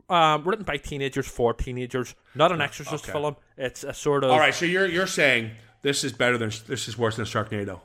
[0.08, 3.12] um, written by teenagers for teenagers, not an Exorcist okay.
[3.12, 3.36] film.
[3.56, 4.30] It's a sort of.
[4.30, 4.54] all right.
[4.54, 5.50] So you're you're saying
[5.82, 7.80] this is better than this is worse than Sharknado?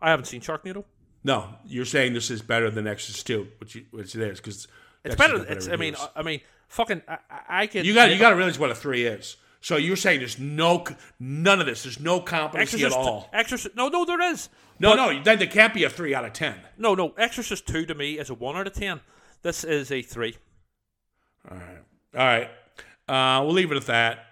[0.00, 0.84] I haven't seen Sharknado.
[1.22, 4.66] No, you're saying this is better than Exorcist two, which you, which it is because
[5.04, 5.44] It's better.
[5.48, 5.68] It's.
[5.68, 5.96] I mean.
[6.14, 6.40] I mean.
[6.68, 7.02] Fucking.
[7.08, 9.36] I, I- you got you got to realize what a three is.
[9.62, 10.84] So you're saying there's no
[11.18, 11.82] none of this.
[11.82, 12.96] There's no competency Exorcist.
[12.96, 13.28] at all.
[13.32, 13.76] Exorcist.
[13.76, 14.48] No, no, there is.
[14.78, 15.22] No, no.
[15.22, 16.54] Then there can't be a three out of ten.
[16.78, 17.12] No, no.
[17.18, 19.00] Exorcist two to me is a one out of ten.
[19.42, 20.36] This is a three.
[21.50, 21.58] All
[22.14, 22.50] right.
[23.08, 24.26] Uh, we'll leave it at that.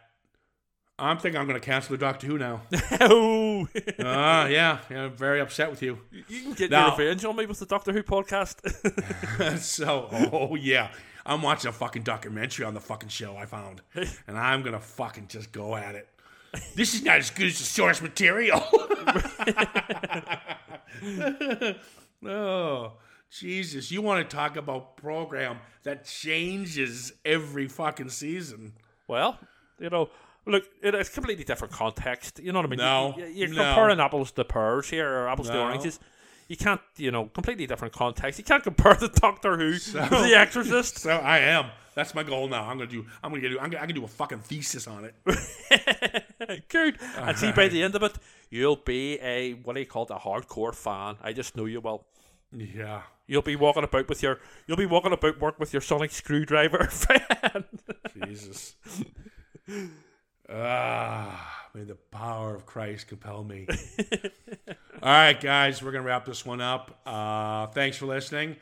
[1.01, 2.63] I'm thinking I'm going to cancel the Doctor Who now.
[3.01, 3.69] oh,
[4.01, 5.05] Ah, yeah, yeah.
[5.05, 5.99] I'm very upset with you.
[6.29, 9.59] you can get Now- your revenge on me with the Doctor Who podcast.
[9.61, 10.91] so, oh yeah,
[11.25, 15.29] I'm watching a fucking documentary on the fucking show I found, and I'm gonna fucking
[15.29, 16.09] just go at it.
[16.75, 18.61] This is not as good as the source material.
[22.25, 22.93] oh,
[23.31, 23.91] Jesus!
[23.91, 28.73] You want to talk about program that changes every fucking season?
[29.07, 29.39] well,
[29.79, 30.09] you know,
[30.49, 32.41] look, it, it's completely different context.
[32.41, 32.79] You know what I mean?
[32.79, 33.63] No, you, you, are no.
[33.65, 36.01] comparing apples to pears here, or apples to oranges.
[36.49, 38.39] You can't, you know, completely different context.
[38.39, 40.99] You can't compare the Doctor Who to the Exorcist.
[40.99, 41.67] So I am.
[41.95, 42.65] That's my goal now.
[42.65, 43.05] I'm gonna do.
[43.23, 43.59] I'm gonna do.
[43.59, 45.15] I'm gonna, I can do a fucking thesis on it.
[46.69, 46.97] Good.
[47.03, 48.15] Uh, and see, by the end of it,
[48.51, 51.17] you'll be a what do you call it, a hardcore fan.
[51.23, 52.07] I just know you will.
[52.57, 53.03] Yeah.
[53.27, 56.85] You'll be walking about with your you'll be walking about work with your sonic screwdriver
[56.91, 57.65] friend.
[58.25, 58.77] Jesus.
[60.51, 63.67] Ah, may the power of Christ compel me.
[65.03, 67.01] All right, guys, we're gonna wrap this one up.
[67.07, 68.57] Uh, thanks for listening,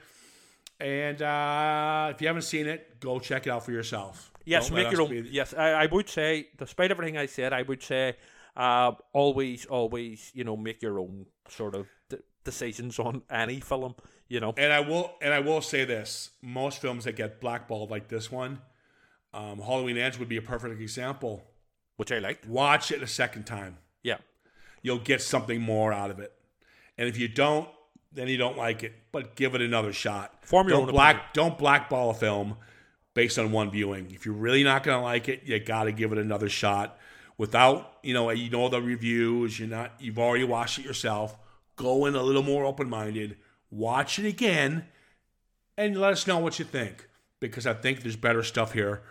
[0.80, 4.32] and uh, if you haven't seen it, go check it out for yourself.
[4.44, 5.10] yes, Don't make your own.
[5.10, 8.16] be- Yes, I, I would say, despite everything I said, I would say,
[8.56, 13.94] uh, always, always, you know, make your own sort of d- decisions on any film.
[14.28, 17.90] You know, And I will, and I will say this: most films that get blackballed
[17.92, 18.60] like this one,
[19.32, 21.44] um, Halloween Ends would be a perfect example.
[21.96, 22.46] Which I liked.
[22.46, 23.78] Watch it a second time.
[24.02, 24.18] Yeah,
[24.82, 26.32] you'll get something more out of it.
[26.98, 27.68] And if you don't,
[28.12, 28.94] then you don't like it.
[29.12, 30.34] But give it another shot.
[30.42, 32.56] Form your don't own black don't blackball a film
[33.14, 34.10] based on one viewing.
[34.10, 36.98] If you're really not gonna like it, you gotta give it another shot.
[37.38, 41.36] Without you know you know the reviews, you're not you've already watched it yourself.
[41.76, 43.36] Go in a little more open minded.
[43.70, 44.86] Watch it again,
[45.76, 47.08] and let us know what you think.
[47.40, 49.02] Because I think there's better stuff here.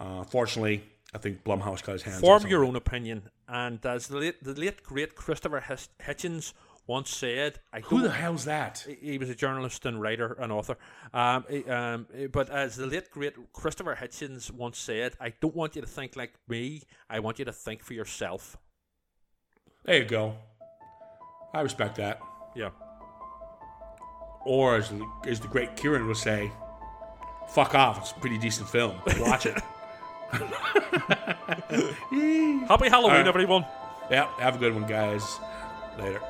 [0.00, 0.84] Uh, fortunately,
[1.14, 2.20] I think Blumhouse got his hands.
[2.20, 3.22] form your own opinion.
[3.48, 5.64] And as the late, the late great Christopher
[6.06, 6.52] Hitchens
[6.86, 8.86] once said, I Who the hell's that?
[9.00, 10.76] he was a journalist and writer and author.
[11.14, 15.76] Um, he- um, but as the late great Christopher Hitchens once said, I don't want
[15.76, 16.82] you to think like me.
[17.08, 18.56] I want you to think for yourself.
[19.84, 20.34] There you go.
[21.54, 22.20] I respect that.
[22.54, 22.70] Yeah.
[24.44, 24.92] Or as,
[25.26, 26.50] as the great Ciaran would say,
[27.50, 27.98] fuck off.
[27.98, 28.96] It's a pretty decent film.
[29.20, 29.58] Watch it.
[32.68, 33.26] Happy Halloween, right.
[33.26, 33.64] everyone.
[34.10, 35.38] yeah, have a good one, guys.
[35.98, 36.20] Later.